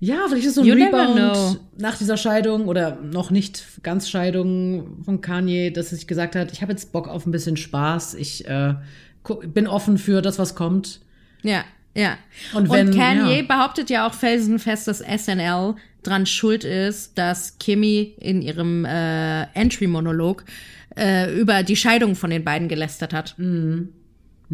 Ja, 0.00 0.24
vielleicht 0.28 0.46
ist 0.46 0.56
so 0.56 0.62
ein 0.62 0.66
you 0.66 0.74
Rebound 0.74 1.60
nach 1.78 1.96
dieser 1.96 2.16
Scheidung 2.16 2.66
oder 2.66 2.96
noch 2.96 3.30
nicht 3.30 3.64
ganz 3.84 4.08
Scheidung 4.08 5.00
von 5.04 5.20
Kanye, 5.20 5.70
dass 5.70 5.92
er 5.92 5.98
sich 5.98 6.08
gesagt 6.08 6.34
hat, 6.34 6.52
ich 6.52 6.60
habe 6.60 6.72
jetzt 6.72 6.90
Bock 6.92 7.06
auf 7.06 7.24
ein 7.24 7.30
bisschen 7.30 7.56
Spaß, 7.56 8.14
ich 8.14 8.48
äh, 8.48 8.74
bin 9.46 9.68
offen 9.68 9.98
für 9.98 10.20
das, 10.20 10.40
was 10.40 10.56
kommt. 10.56 11.00
Ja, 11.42 11.64
ja. 11.94 12.18
Und, 12.52 12.68
wenn, 12.70 12.88
Und 12.88 12.96
Kanye 12.96 13.38
ja. 13.38 13.42
behauptet 13.42 13.90
ja 13.90 14.06
auch 14.06 14.14
felsenfest, 14.14 14.88
dass 14.88 14.98
SNL 14.98 15.76
dran 16.02 16.26
schuld 16.26 16.64
ist, 16.64 17.16
dass 17.16 17.58
Kimi 17.58 18.14
in 18.18 18.42
ihrem 18.42 18.84
äh, 18.84 19.42
Entry-Monolog 19.54 20.44
äh, 20.96 21.32
über 21.32 21.62
die 21.62 21.76
Scheidung 21.76 22.16
von 22.16 22.30
den 22.30 22.42
beiden 22.42 22.66
gelästert 22.66 23.12
hat. 23.12 23.34
Mhm. 23.38 23.90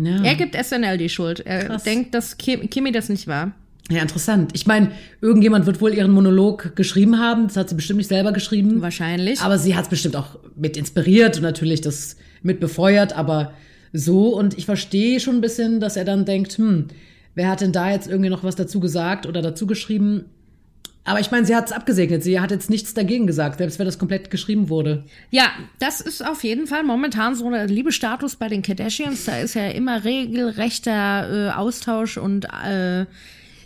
Ja. 0.04 0.22
Er 0.22 0.34
gibt 0.36 0.54
SNL 0.54 0.96
die 0.98 1.08
Schuld. 1.08 1.40
Er 1.40 1.64
Krass. 1.64 1.82
denkt, 1.82 2.14
dass 2.14 2.38
Kim, 2.38 2.70
Kimi 2.70 2.92
das 2.92 3.08
nicht 3.08 3.26
war. 3.26 3.52
Ja, 3.90 4.02
interessant. 4.02 4.50
Ich 4.54 4.66
meine, 4.66 4.90
irgendjemand 5.20 5.64
wird 5.66 5.80
wohl 5.80 5.94
ihren 5.94 6.10
Monolog 6.10 6.76
geschrieben 6.76 7.18
haben. 7.18 7.46
Das 7.48 7.56
hat 7.56 7.70
sie 7.70 7.74
bestimmt 7.74 7.98
nicht 7.98 8.08
selber 8.08 8.32
geschrieben. 8.32 8.82
Wahrscheinlich. 8.82 9.40
Aber 9.40 9.58
sie 9.58 9.74
hat 9.74 9.84
es 9.84 9.90
bestimmt 9.90 10.14
auch 10.14 10.38
mit 10.56 10.76
inspiriert 10.76 11.36
und 11.36 11.42
natürlich 11.42 11.80
das 11.80 12.16
mit 12.42 12.60
befeuert. 12.60 13.16
Aber 13.16 13.52
so, 13.92 14.36
und 14.36 14.58
ich 14.58 14.66
verstehe 14.66 15.20
schon 15.20 15.36
ein 15.36 15.40
bisschen, 15.40 15.80
dass 15.80 15.96
er 15.96 16.04
dann 16.04 16.26
denkt, 16.26 16.58
hm, 16.58 16.88
wer 17.34 17.48
hat 17.48 17.62
denn 17.62 17.72
da 17.72 17.90
jetzt 17.90 18.08
irgendwie 18.08 18.28
noch 18.30 18.44
was 18.44 18.56
dazu 18.56 18.78
gesagt 18.78 19.26
oder 19.26 19.40
dazu 19.40 19.66
geschrieben? 19.66 20.26
Aber 21.08 21.20
ich 21.20 21.30
meine, 21.30 21.46
sie 21.46 21.56
hat 21.56 21.66
es 21.66 21.72
abgesegnet. 21.72 22.22
Sie 22.22 22.38
hat 22.38 22.50
jetzt 22.50 22.68
nichts 22.68 22.92
dagegen 22.92 23.26
gesagt, 23.26 23.58
selbst 23.58 23.78
wenn 23.78 23.86
das 23.86 23.98
komplett 23.98 24.30
geschrieben 24.30 24.68
wurde. 24.68 25.04
Ja, 25.30 25.46
das 25.78 26.02
ist 26.02 26.24
auf 26.24 26.44
jeden 26.44 26.66
Fall 26.66 26.84
momentan 26.84 27.34
so 27.34 27.48
ein 27.48 27.68
Liebestatus 27.68 28.36
bei 28.36 28.48
den 28.48 28.60
Kardashians. 28.60 29.24
Da 29.24 29.38
ist 29.38 29.54
ja 29.54 29.68
immer 29.68 30.04
regelrechter 30.04 31.48
äh, 31.48 31.50
Austausch 31.52 32.18
und 32.18 32.44
äh, 32.44 33.06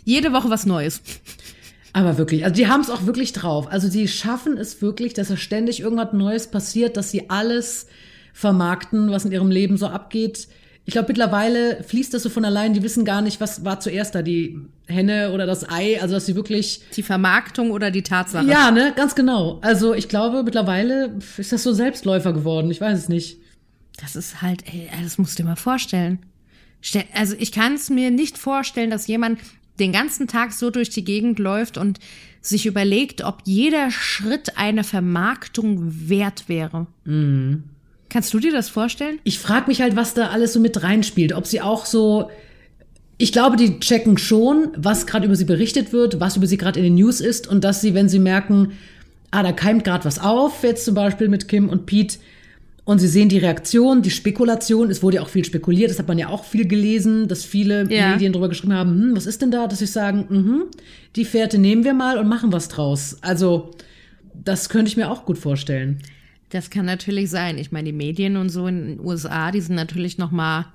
jede 0.05 0.31
Woche 0.31 0.49
was 0.49 0.65
Neues. 0.65 1.01
Aber 1.91 2.17
wirklich, 2.17 2.45
also 2.45 2.55
die 2.55 2.67
haben 2.67 2.79
es 2.79 2.89
auch 2.89 3.05
wirklich 3.05 3.33
drauf. 3.33 3.67
Also 3.69 3.89
die 3.89 4.07
schaffen 4.07 4.57
es 4.57 4.81
wirklich, 4.81 5.13
dass 5.13 5.29
es 5.29 5.41
ständig 5.41 5.81
irgendwas 5.81 6.13
Neues 6.13 6.47
passiert, 6.47 6.95
dass 6.95 7.11
sie 7.11 7.29
alles 7.29 7.87
vermarkten, 8.31 9.11
was 9.11 9.25
in 9.25 9.33
ihrem 9.33 9.51
Leben 9.51 9.75
so 9.75 9.87
abgeht. 9.87 10.47
Ich 10.85 10.91
glaube, 10.91 11.07
mittlerweile 11.07 11.81
fließt 11.83 12.13
das 12.13 12.23
so 12.23 12.29
von 12.29 12.43
allein. 12.43 12.73
Die 12.73 12.83
wissen 12.83 13.05
gar 13.05 13.21
nicht, 13.21 13.39
was 13.39 13.63
war 13.63 13.79
zuerst 13.79 14.15
da, 14.15 14.21
die 14.21 14.59
Henne 14.85 15.31
oder 15.31 15.45
das 15.45 15.69
Ei. 15.69 16.01
Also, 16.01 16.15
dass 16.15 16.25
sie 16.25 16.35
wirklich. 16.35 16.81
Die 16.95 17.03
Vermarktung 17.03 17.71
oder 17.71 17.89
die 17.89 18.01
Tatsache. 18.01 18.45
Ja, 18.45 18.69
ne, 18.69 18.93
ganz 18.95 19.15
genau. 19.15 19.59
Also, 19.61 19.93
ich 19.93 20.09
glaube, 20.09 20.43
mittlerweile 20.43 21.17
ist 21.37 21.53
das 21.53 21.63
so 21.63 21.71
Selbstläufer 21.71 22.33
geworden. 22.33 22.69
Ich 22.69 22.81
weiß 22.81 22.97
es 22.97 23.09
nicht. 23.09 23.37
Das 24.01 24.15
ist 24.15 24.41
halt, 24.41 24.63
ey, 24.67 24.89
das 25.01 25.17
musst 25.17 25.39
du 25.39 25.43
dir 25.43 25.49
mal 25.49 25.55
vorstellen. 25.55 26.19
Also, 27.13 27.35
ich 27.39 27.53
kann 27.53 27.75
es 27.75 27.89
mir 27.89 28.11
nicht 28.11 28.37
vorstellen, 28.37 28.89
dass 28.89 29.07
jemand 29.07 29.39
den 29.79 29.93
ganzen 29.93 30.27
Tag 30.27 30.51
so 30.51 30.69
durch 30.69 30.89
die 30.89 31.05
Gegend 31.05 31.39
läuft 31.39 31.77
und 31.77 31.99
sich 32.41 32.65
überlegt, 32.65 33.23
ob 33.23 33.39
jeder 33.45 33.89
Schritt 33.89 34.57
eine 34.57 34.83
Vermarktung 34.83 36.09
wert 36.09 36.49
wäre. 36.49 36.87
Mhm. 37.05 37.63
Kannst 38.13 38.31
du 38.31 38.39
dir 38.39 38.51
das 38.51 38.69
vorstellen? 38.69 39.17
Ich 39.23 39.39
frage 39.39 39.67
mich 39.67 39.81
halt, 39.81 39.95
was 39.95 40.13
da 40.13 40.27
alles 40.27 40.53
so 40.53 40.59
mit 40.59 40.83
reinspielt. 40.83 41.33
Ob 41.33 41.47
sie 41.47 41.61
auch 41.61 41.87
so 41.87 42.29
Ich 43.17 43.31
glaube, 43.31 43.57
die 43.57 43.79
checken 43.79 44.19
schon, 44.19 44.69
was 44.77 45.07
gerade 45.07 45.25
über 45.25 45.35
sie 45.35 45.45
berichtet 45.45 45.93
wird, 45.93 46.19
was 46.19 46.37
über 46.37 46.45
sie 46.45 46.57
gerade 46.57 46.79
in 46.79 46.85
den 46.85 46.95
News 46.95 47.21
ist 47.21 47.47
und 47.47 47.63
dass 47.63 47.81
sie, 47.81 47.95
wenn 47.95 48.09
sie 48.09 48.19
merken, 48.19 48.73
ah, 49.31 49.41
da 49.41 49.51
keimt 49.51 49.83
gerade 49.83 50.05
was 50.05 50.19
auf, 50.19 50.61
jetzt 50.63 50.85
zum 50.85 50.93
Beispiel 50.93 51.27
mit 51.27 51.47
Kim 51.47 51.69
und 51.69 51.87
Pete, 51.87 52.19
und 52.85 52.99
sie 52.99 53.07
sehen 53.07 53.29
die 53.29 53.37
Reaktion, 53.37 54.01
die 54.01 54.11
Spekulation. 54.11 54.89
Es 54.89 55.01
wurde 55.01 55.15
ja 55.17 55.21
auch 55.21 55.29
viel 55.29 55.45
spekuliert, 55.45 55.89
das 55.89 55.99
hat 55.99 56.07
man 56.07 56.17
ja 56.17 56.27
auch 56.27 56.43
viel 56.43 56.67
gelesen, 56.67 57.27
dass 57.29 57.45
viele 57.45 57.89
Ja. 57.89 58.09
Medien 58.09 58.33
drüber 58.33 58.49
geschrieben 58.49 58.73
haben, 58.73 58.91
hm, 58.91 59.15
was 59.15 59.25
ist 59.25 59.41
denn 59.41 59.51
da? 59.51 59.67
Dass 59.67 59.79
sie 59.79 59.85
sagen, 59.85 60.25
mhm, 60.29 60.63
die 61.15 61.25
Fährte 61.25 61.57
nehmen 61.57 61.85
wir 61.85 61.93
mal 61.93 62.17
und 62.17 62.27
machen 62.27 62.51
was 62.51 62.67
draus. 62.67 63.17
Also, 63.21 63.71
das 64.33 64.67
könnte 64.69 64.89
ich 64.89 64.97
mir 64.97 65.09
auch 65.09 65.25
gut 65.25 65.37
vorstellen. 65.37 65.99
Das 66.53 66.69
kann 66.69 66.85
natürlich 66.85 67.29
sein. 67.31 67.57
Ich 67.57 67.71
meine, 67.71 67.85
die 67.87 67.93
Medien 67.97 68.37
und 68.37 68.49
so 68.49 68.67
in 68.67 68.97
den 68.97 68.99
USA, 68.99 69.51
die 69.51 69.59
sind 69.61 69.75
natürlich 69.75 70.17
noch 70.19 70.29
mal 70.31 70.67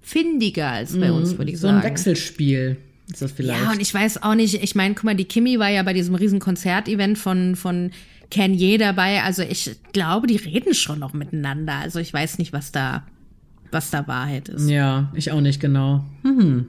findiger 0.00 0.68
als 0.70 0.98
bei 0.98 1.12
uns, 1.12 1.38
würde 1.38 1.50
ich 1.52 1.56
Mhm. 1.56 1.60
So 1.60 1.66
sagen. 1.68 1.78
ein 1.78 1.84
Wechselspiel 1.84 2.76
ist 3.12 3.22
das 3.22 3.32
vielleicht. 3.32 3.62
Ja, 3.62 3.70
und 3.70 3.80
ich 3.80 3.92
weiß 3.94 4.22
auch 4.22 4.34
nicht, 4.34 4.62
ich 4.62 4.74
meine, 4.74 4.94
guck 4.94 5.04
mal, 5.04 5.14
die 5.14 5.24
Kimi 5.24 5.58
war 5.58 5.68
ja 5.68 5.82
bei 5.82 5.92
diesem 5.92 6.14
riesen 6.14 6.40
Konzertevent 6.40 7.16
von, 7.18 7.54
von 7.54 7.90
Kanye 8.30 8.78
dabei. 8.78 9.22
Also 9.22 9.42
ich 9.42 9.70
glaube, 9.92 10.26
die 10.26 10.36
reden 10.36 10.74
schon 10.74 10.98
noch 10.98 11.12
miteinander. 11.12 11.74
Also 11.74 11.98
ich 12.00 12.12
weiß 12.12 12.38
nicht, 12.38 12.52
was 12.52 12.72
da, 12.72 13.04
was 13.70 13.90
da 13.90 14.06
Wahrheit 14.08 14.48
ist. 14.48 14.68
ja, 14.68 15.12
ich 15.14 15.30
auch 15.32 15.40
nicht 15.40 15.60
genau. 15.60 16.04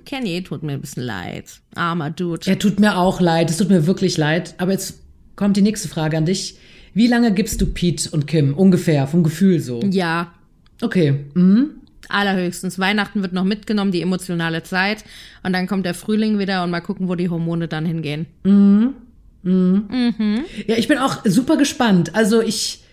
Kanye 0.06 0.41
tut 0.43 0.62
mir 0.62 0.74
ein 0.74 0.82
bisschen 0.82 1.04
leid. 1.04 1.62
Armer 1.76 2.10
Dude. 2.12 2.45
Er 2.47 2.60
tut 2.60 2.80
mir 2.80 2.97
auch 2.97 3.21
leid, 3.21 3.50
es 3.50 3.58
tut 3.58 3.69
mir 3.69 3.88
wirklich 3.88 4.17
leid. 4.17 4.54
Aber 4.60 4.71
jetzt 4.71 5.00
kommt 5.36 5.58
die 5.58 5.62
nächste 5.63 5.88
Frage 5.88 6.17
an 6.17 6.26
dich. 6.26 6.58
Wie 6.93 7.08
lange 7.08 7.34
gibst 7.34 7.62
du 7.62 7.65
Pete 7.67 8.10
und 8.12 8.27
Kim? 8.27 8.54
Ungefähr, 8.54 9.08
vom 9.08 9.23
Gefühl 9.23 9.60
so. 9.60 9.80
Ja, 9.89 10.34
Okay. 10.82 11.25
Mhm. 11.36 11.69
allerhöchstens. 12.10 12.80
Weihnachten 12.80 13.21
wird 13.21 13.34
noch 13.34 13.43
mitgenommen, 13.45 13.91
die 13.91 14.01
emotionale 14.01 14.63
Zeit. 14.63 15.06
Und 15.43 15.54
dann 15.54 15.67
kommt 15.67 15.86
der 15.86 15.93
Frühling 15.93 16.39
wieder 16.39 16.63
und 16.63 16.71
mal 16.71 16.82
gucken, 16.82 17.08
wo 17.08 17.15
die 17.15 17.30
Hormone 17.30 17.67
dann 17.67 17.86
hingehen. 17.86 18.25
Ja, 20.67 20.75
ich 20.75 20.88
bin 20.88 20.97
auch 20.97 21.19
super 21.25 21.58
gespannt. 21.58 22.15
Also 22.15 22.41
ich, 22.41 22.84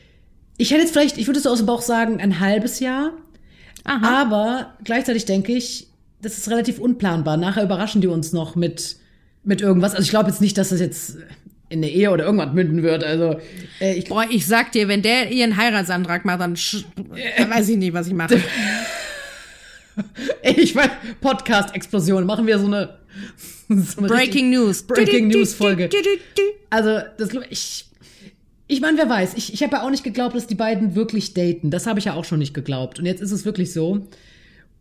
ich 0.57 0.71
hätte 0.71 0.83
jetzt 0.83 0.93
vielleicht, 0.93 1.19
ich 1.19 1.27
würde 1.27 1.41
so 1.41 1.51
aus 1.51 1.59
dem 1.59 1.67
Bauch 1.67 1.83
sagen, 1.83 2.21
ein 2.21 2.41
halbes 2.41 2.81
Jahr. 2.81 3.13
Aha. 3.85 4.23
Aber 4.23 4.75
gleichzeitig 4.85 5.25
denke 5.25 5.53
ich, 5.53 5.89
das 6.23 6.37
ist 6.39 6.49
relativ 6.51 6.79
unplanbar. 6.79 7.37
Nachher 7.37 7.65
überraschen 7.65 8.01
die 8.01 8.07
uns 8.09 8.33
noch 8.33 8.55
mit, 8.57 8.97
mit 9.45 9.61
irgendwas. 9.61 9.93
Also 9.93 10.03
ich 10.05 10.11
glaube 10.11 10.29
jetzt 10.31 10.41
nicht, 10.41 10.59
dass 10.59 10.69
das 10.71 10.81
jetzt 10.81 11.17
in 11.71 11.81
eine 11.81 11.91
Ehe 11.91 12.11
oder 12.11 12.25
irgendwas 12.25 12.53
münden 12.55 12.83
wird. 12.83 13.05
Also 13.05 13.39
äh, 13.81 13.95
ich, 13.95 14.07
Boah, 14.07 14.25
ich 14.29 14.47
sag 14.47 14.73
dir, 14.73 14.89
wenn 14.89 15.03
der 15.03 15.31
ihren 15.31 15.57
Heiratsantrag 15.57 16.25
macht, 16.25 16.41
dann, 16.41 16.55
sch- 16.55 16.85
dann 17.37 17.51
weiß 17.51 17.69
ich 17.69 17.77
nicht, 17.77 17.93
was 17.93 18.07
ich 18.07 18.15
mache. 18.15 18.41
ich 20.43 20.75
meine, 20.75 20.93
Podcast-Explosion. 21.21 22.25
Machen 22.25 22.47
wir 22.47 22.59
so 22.59 22.67
eine, 22.67 22.99
so 23.69 23.99
eine 23.99 24.09
Breaking 24.09 24.51
News. 24.51 24.83
Breaking 24.83 25.29
News 25.29 25.55
Folge. 25.55 25.89
Du, 25.89 25.97
du, 25.97 26.03
du, 26.03 26.17
du. 26.37 26.43
Also, 26.71 27.01
das 27.19 27.31
ich. 27.51 27.85
Ich 28.71 28.83
meine, 28.83 28.99
wer 28.99 29.09
weiß. 29.09 29.33
Ich, 29.35 29.55
ich 29.55 29.63
habe 29.63 29.77
ja 29.77 29.83
auch 29.83 29.91
nicht 29.91 30.05
geglaubt, 30.05 30.37
dass 30.37 30.47
die 30.47 30.55
beiden 30.55 30.95
wirklich 30.95 31.33
daten. 31.33 31.71
Das 31.71 31.87
habe 31.87 31.99
ich 31.99 32.05
ja 32.05 32.13
auch 32.13 32.27
schon 32.27 32.39
nicht 32.39 32.53
geglaubt. 32.53 32.99
Und 32.99 33.07
jetzt 33.07 33.23
ist 33.23 33.33
es 33.33 33.47
wirklich 33.47 33.73
so. 33.73 34.07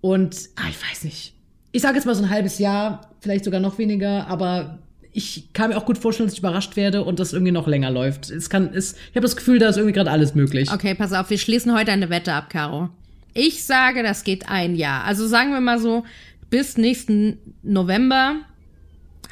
Und, 0.01 0.37
ah, 0.57 0.63
ich 0.69 0.91
weiß 0.91 1.05
nicht. 1.05 1.33
Ich 1.71 1.81
sage 1.83 1.95
jetzt 1.95 2.05
mal 2.05 2.13
so 2.15 2.23
ein 2.23 2.29
halbes 2.29 2.59
Jahr, 2.59 3.09
vielleicht 3.21 3.45
sogar 3.45 3.61
noch 3.61 3.77
weniger, 3.77 4.27
aber 4.27 4.79
ich 5.13 5.53
kann 5.53 5.69
mir 5.69 5.77
auch 5.77 5.85
gut 5.85 5.97
vorstellen, 5.97 6.27
dass 6.27 6.33
ich 6.33 6.39
überrascht 6.39 6.75
werde 6.75 7.03
und 7.03 7.19
das 7.19 7.33
irgendwie 7.33 7.51
noch 7.51 7.67
länger 7.67 7.89
läuft. 7.91 8.29
Es 8.29 8.49
kann, 8.49 8.71
es, 8.73 8.93
ich 8.93 9.15
habe 9.15 9.21
das 9.21 9.35
Gefühl, 9.35 9.59
da 9.59 9.69
ist 9.69 9.77
irgendwie 9.77 9.93
gerade 9.93 10.11
alles 10.11 10.35
möglich. 10.35 10.71
Okay, 10.71 10.93
pass 10.95 11.13
auf, 11.13 11.29
wir 11.29 11.37
schließen 11.37 11.73
heute 11.73 11.91
eine 11.91 12.09
Wette 12.09 12.33
ab, 12.33 12.49
Caro. 12.49 12.89
Ich 13.33 13.63
sage, 13.63 14.03
das 14.03 14.23
geht 14.23 14.49
ein 14.49 14.75
Jahr. 14.75 15.03
Also 15.03 15.27
sagen 15.27 15.51
wir 15.51 15.61
mal 15.61 15.79
so, 15.79 16.03
bis 16.49 16.77
nächsten 16.77 17.37
November 17.63 18.37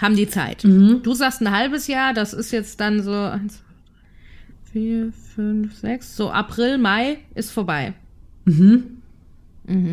haben 0.01 0.15
die 0.15 0.27
Zeit. 0.27 0.63
Du 0.63 1.13
sagst 1.13 1.41
ein 1.41 1.51
halbes 1.51 1.87
Jahr, 1.87 2.13
das 2.13 2.33
ist 2.33 2.51
jetzt 2.51 2.79
dann 2.81 3.01
so 3.01 3.13
eins, 3.13 3.63
vier, 4.71 5.13
fünf, 5.35 5.75
sechs, 5.75 6.15
so 6.15 6.29
April, 6.29 6.77
Mai 6.77 7.17
ist 7.33 7.51
vorbei. 7.51 7.93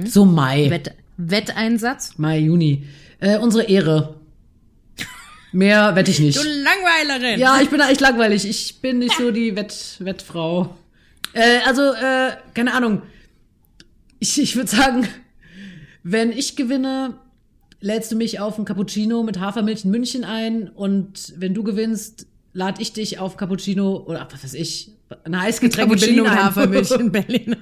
So 0.04 0.24
Mai. 0.26 0.70
Wett, 0.70 0.94
Wetteinsatz. 1.16 2.18
Mai, 2.18 2.40
Juni. 2.40 2.84
Äh, 3.20 3.38
unsere 3.38 3.64
Ehre. 3.64 4.16
Mehr 5.52 5.94
wette 5.94 6.10
ich 6.10 6.18
nicht. 6.18 6.38
Du 6.38 6.42
Langweilerin. 6.42 7.38
Ja, 7.38 7.60
ich 7.60 7.68
bin 7.68 7.80
echt 7.80 8.00
langweilig. 8.00 8.46
Ich 8.46 8.80
bin 8.80 8.98
nicht 8.98 9.16
so 9.16 9.30
die 9.30 9.54
Wett 9.54 9.96
Wettfrau. 9.98 10.76
Äh, 11.34 11.58
also, 11.66 11.92
äh, 11.92 12.32
keine 12.54 12.74
Ahnung. 12.74 13.02
Ich, 14.18 14.40
ich 14.40 14.56
würde 14.56 14.70
sagen, 14.70 15.06
wenn 16.02 16.32
ich 16.32 16.56
gewinne, 16.56 17.18
lädst 17.80 18.12
du 18.12 18.16
mich 18.16 18.40
auf 18.40 18.58
ein 18.58 18.64
Cappuccino 18.64 19.22
mit 19.22 19.40
Hafermilch 19.40 19.84
in 19.84 19.90
München 19.90 20.24
ein 20.24 20.68
und 20.68 21.34
wenn 21.36 21.54
du 21.54 21.62
gewinnst, 21.62 22.26
lade 22.52 22.80
ich 22.80 22.92
dich 22.92 23.18
auf 23.18 23.36
Cappuccino 23.36 23.96
oder 24.06 24.26
was 24.30 24.44
weiß 24.44 24.54
ich, 24.54 24.92
ein 25.24 25.38
Heißgetränk 25.38 25.90
in 25.90 25.98
Cappuccino 25.98 26.22
Berlin 26.24 26.38
und. 26.38 26.44
Hafermilch 26.44 26.90
in 26.92 27.12
Berlin. 27.12 27.56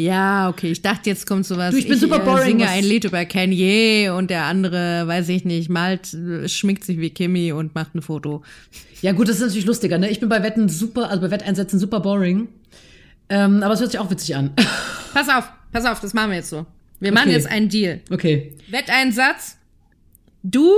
Ja, 0.00 0.48
okay. 0.48 0.70
Ich 0.72 0.82
dachte, 0.82 1.10
jetzt 1.10 1.26
kommt 1.26 1.44
sowas. 1.46 1.72
Du, 1.72 1.76
ich 1.78 1.88
bin 1.88 1.98
super 1.98 2.20
boring, 2.20 2.42
Äh, 2.42 2.46
singe 2.46 2.64
was- 2.64 2.70
ein 2.70 2.84
Lied 2.84 3.04
über 3.04 3.24
Kanye 3.24 4.10
und 4.10 4.30
der 4.30 4.44
andere, 4.44 5.06
weiß 5.06 5.28
ich 5.28 5.44
nicht, 5.44 5.68
malt, 5.68 6.14
äh, 6.14 6.48
schminkt 6.48 6.84
sich 6.84 6.98
wie 6.98 7.10
Kimi 7.10 7.52
und 7.52 7.74
macht 7.74 7.94
ein 7.94 8.02
Foto. 8.02 8.42
Ja 9.02 9.12
gut, 9.12 9.28
das 9.28 9.36
ist 9.36 9.42
natürlich 9.42 9.66
lustiger, 9.66 9.98
ne? 9.98 10.08
Ich 10.10 10.20
bin 10.20 10.28
bei 10.28 10.42
Wetten 10.42 10.68
super, 10.68 11.10
also 11.10 11.20
bei 11.22 11.30
Wetteinsätzen 11.30 11.78
super 11.78 12.00
boring. 12.00 12.48
Ähm, 13.28 13.62
aber 13.62 13.74
es 13.74 13.80
hört 13.80 13.90
sich 13.92 14.00
auch 14.00 14.10
witzig 14.10 14.34
an. 14.36 14.52
Pass 15.14 15.28
auf, 15.28 15.48
pass 15.72 15.84
auf, 15.84 16.00
das 16.00 16.14
machen 16.14 16.30
wir 16.30 16.36
jetzt 16.38 16.50
so. 16.50 16.66
Wir 16.98 17.12
machen 17.12 17.28
Okay. 17.28 17.36
jetzt 17.36 17.46
einen 17.50 17.68
Deal. 17.68 18.00
okay. 18.10 18.54
Wetteinsatz. 18.70 19.56
Du 20.42 20.70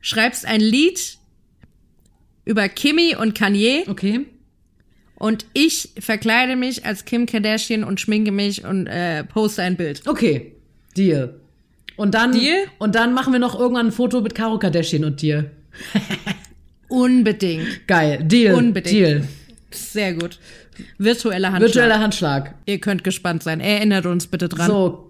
schreibst 0.00 0.46
ein 0.46 0.60
Lied 0.60 1.18
über 2.44 2.68
Kimi 2.68 3.14
und 3.16 3.34
Kanye 3.34 3.84
Okay. 3.88 4.26
Und 5.22 5.46
ich 5.52 5.90
verkleide 6.00 6.56
mich 6.56 6.84
als 6.84 7.04
Kim 7.04 7.26
Kardashian 7.26 7.84
und 7.84 8.00
schminke 8.00 8.32
mich 8.32 8.64
und 8.64 8.88
äh, 8.88 9.22
poste 9.22 9.62
ein 9.62 9.76
Bild. 9.76 10.02
Okay, 10.08 10.56
Deal. 10.96 11.34
Und 11.94 12.14
dann, 12.14 12.32
Deal? 12.32 12.66
Und 12.78 12.96
dann 12.96 13.14
machen 13.14 13.32
wir 13.32 13.38
noch 13.38 13.56
irgendwann 13.56 13.86
ein 13.86 13.92
Foto 13.92 14.20
mit 14.20 14.34
Karo 14.34 14.58
Kardashian 14.58 15.04
und 15.04 15.22
dir. 15.22 15.52
Unbedingt. 16.88 17.86
Geil, 17.86 18.24
Deal. 18.24 18.56
Unbedingt. 18.56 18.96
Deal. 18.96 19.28
Sehr 19.70 20.14
gut. 20.14 20.40
Virtueller 20.98 21.52
Handschlag. 21.52 21.68
Virtueller 21.68 22.00
Handschlag. 22.00 22.54
Ihr 22.66 22.80
könnt 22.80 23.04
gespannt 23.04 23.44
sein. 23.44 23.60
Erinnert 23.60 24.06
uns 24.06 24.26
bitte 24.26 24.48
dran. 24.48 24.66
So, 24.66 25.08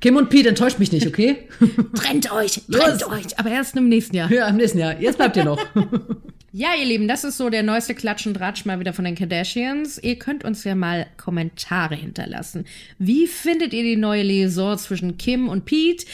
Kim 0.00 0.16
und 0.16 0.28
Pete, 0.28 0.48
enttäuscht 0.48 0.80
mich 0.80 0.90
nicht, 0.90 1.06
okay? 1.06 1.48
Trennt 1.94 2.32
euch, 2.32 2.62
trennt 2.68 3.00
Los. 3.02 3.10
euch. 3.12 3.38
Aber 3.38 3.50
erst 3.50 3.76
im 3.76 3.88
nächsten 3.88 4.16
Jahr. 4.16 4.28
ja, 4.28 4.48
im 4.48 4.56
nächsten 4.56 4.80
Jahr. 4.80 5.00
Jetzt 5.00 5.18
bleibt 5.18 5.36
ihr 5.36 5.44
noch. 5.44 5.64
Ja, 6.52 6.68
ihr 6.78 6.86
Lieben, 6.86 7.08
das 7.08 7.24
ist 7.24 7.36
so 7.36 7.50
der 7.50 7.62
neueste 7.62 7.94
Klatsch 7.94 8.26
und 8.26 8.40
Ratsch 8.40 8.64
mal 8.64 8.80
wieder 8.80 8.92
von 8.92 9.04
den 9.04 9.14
Kardashians. 9.14 9.98
Ihr 10.02 10.16
könnt 10.18 10.44
uns 10.44 10.64
ja 10.64 10.74
mal 10.74 11.06
Kommentare 11.16 11.94
hinterlassen. 11.96 12.64
Wie 12.98 13.26
findet 13.26 13.74
ihr 13.74 13.82
die 13.82 13.96
neue 13.96 14.22
Liaison 14.22 14.78
zwischen 14.78 15.18
Kim 15.18 15.48
und 15.48 15.64
Pete? 15.66 16.06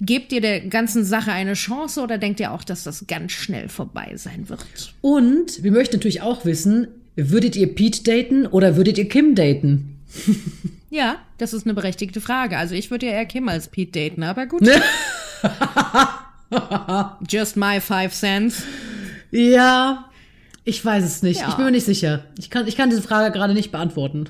Gebt 0.00 0.32
ihr 0.32 0.40
der 0.40 0.60
ganzen 0.60 1.04
Sache 1.04 1.32
eine 1.32 1.54
Chance 1.54 2.00
oder 2.00 2.18
denkt 2.18 2.40
ihr 2.40 2.52
auch, 2.52 2.62
dass 2.62 2.84
das 2.84 3.06
ganz 3.06 3.32
schnell 3.32 3.68
vorbei 3.68 4.12
sein 4.14 4.48
wird? 4.48 4.94
Und 5.00 5.62
wir 5.62 5.72
möchten 5.72 5.96
natürlich 5.96 6.22
auch 6.22 6.44
wissen, 6.44 6.86
würdet 7.16 7.56
ihr 7.56 7.74
Pete 7.74 8.02
daten 8.04 8.46
oder 8.46 8.76
würdet 8.76 8.96
ihr 8.98 9.08
Kim 9.08 9.34
daten? 9.34 9.96
Ja, 10.92 11.18
das 11.38 11.52
ist 11.52 11.66
eine 11.66 11.74
berechtigte 11.74 12.20
Frage. 12.20 12.58
Also 12.58 12.74
ich 12.74 12.90
würde 12.90 13.06
ja 13.06 13.12
eher 13.12 13.24
Kim 13.24 13.48
als 13.48 13.68
Pete 13.68 13.92
daten, 13.92 14.24
aber 14.24 14.46
gut. 14.46 14.60
Just 17.28 17.56
my 17.56 17.80
five 17.80 18.12
cents. 18.12 18.64
Ja, 19.30 20.10
ich 20.64 20.84
weiß 20.84 21.04
es 21.04 21.22
nicht. 21.22 21.40
Ja. 21.40 21.48
Ich 21.48 21.54
bin 21.54 21.64
mir 21.64 21.70
nicht 21.70 21.86
sicher. 21.86 22.24
Ich 22.38 22.50
kann, 22.50 22.66
ich 22.66 22.76
kann 22.76 22.90
diese 22.90 23.02
Frage 23.02 23.32
gerade 23.32 23.54
nicht 23.54 23.72
beantworten. 23.72 24.28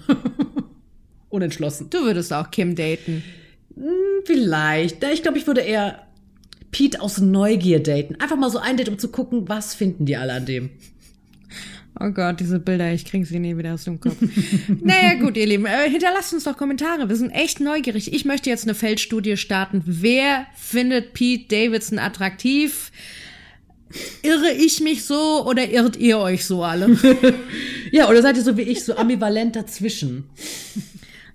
Unentschlossen. 1.28 1.90
Du 1.90 2.02
würdest 2.02 2.32
auch 2.32 2.50
Kim 2.50 2.74
daten. 2.74 3.22
Vielleicht. 4.24 5.02
Ja, 5.02 5.10
Ich 5.10 5.22
glaube, 5.22 5.38
ich 5.38 5.46
würde 5.46 5.60
eher 5.60 6.06
Pete 6.70 7.00
aus 7.00 7.18
Neugier 7.18 7.82
daten. 7.82 8.16
Einfach 8.16 8.36
mal 8.36 8.50
so 8.50 8.58
ein 8.58 8.76
Date, 8.76 8.88
um 8.88 8.98
zu 8.98 9.08
gucken, 9.08 9.48
was 9.48 9.74
finden 9.74 10.06
die 10.06 10.16
alle 10.16 10.32
an 10.34 10.46
dem. 10.46 10.70
Oh 11.98 12.10
Gott, 12.10 12.40
diese 12.40 12.60
Bilder, 12.60 12.92
ich 12.92 13.04
krieg 13.04 13.26
sie 13.26 13.40
nie 13.40 13.56
wieder 13.56 13.74
aus 13.74 13.84
dem 13.84 14.00
Kopf. 14.00 14.16
naja, 14.80 15.14
gut, 15.14 15.36
ihr 15.36 15.46
Lieben, 15.46 15.66
äh, 15.66 15.90
hinterlasst 15.90 16.32
uns 16.32 16.44
doch 16.44 16.56
Kommentare. 16.56 17.08
Wir 17.08 17.16
sind 17.16 17.30
echt 17.30 17.60
neugierig. 17.60 18.14
Ich 18.14 18.24
möchte 18.24 18.48
jetzt 18.48 18.64
eine 18.64 18.74
Feldstudie 18.74 19.36
starten. 19.36 19.82
Wer 19.84 20.46
findet 20.54 21.12
Pete 21.12 21.48
Davidson 21.48 21.98
attraktiv? 21.98 22.92
Irre 24.22 24.52
ich 24.52 24.80
mich 24.80 25.04
so 25.04 25.44
oder 25.46 25.68
irrt 25.68 25.96
ihr 25.96 26.18
euch 26.18 26.44
so 26.44 26.64
alle? 26.64 26.96
Ja, 27.92 28.08
oder 28.08 28.22
seid 28.22 28.36
ihr 28.36 28.44
so 28.44 28.56
wie 28.56 28.62
ich, 28.62 28.84
so 28.84 28.94
ambivalent 28.96 29.56
dazwischen? 29.56 30.30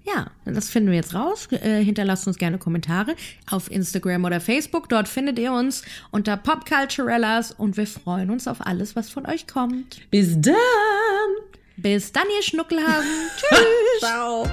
ja, 0.05 0.27
das 0.45 0.69
finden 0.69 0.89
wir 0.89 0.95
jetzt 0.95 1.13
raus. 1.13 1.49
Äh, 1.51 1.83
hinterlasst 1.83 2.27
uns 2.27 2.37
gerne 2.37 2.57
Kommentare 2.57 3.15
auf 3.49 3.69
Instagram 3.69 4.23
oder 4.23 4.39
Facebook. 4.39 4.87
Dort 4.87 5.09
findet 5.09 5.37
ihr 5.37 5.51
uns 5.51 5.83
unter 6.11 6.37
Popculturellas 6.37 7.51
und 7.51 7.75
wir 7.75 7.87
freuen 7.87 8.29
uns 8.29 8.47
auf 8.47 8.65
alles, 8.65 8.95
was 8.95 9.09
von 9.09 9.25
euch 9.25 9.47
kommt. 9.47 9.99
Bis 10.11 10.39
dann! 10.39 10.53
Bis 11.77 12.13
dann, 12.13 12.23
ihr 12.37 12.43
Schnuckelhasen. 12.43 13.11
Tschüss. 13.37 13.99
Ciao! 13.99 14.47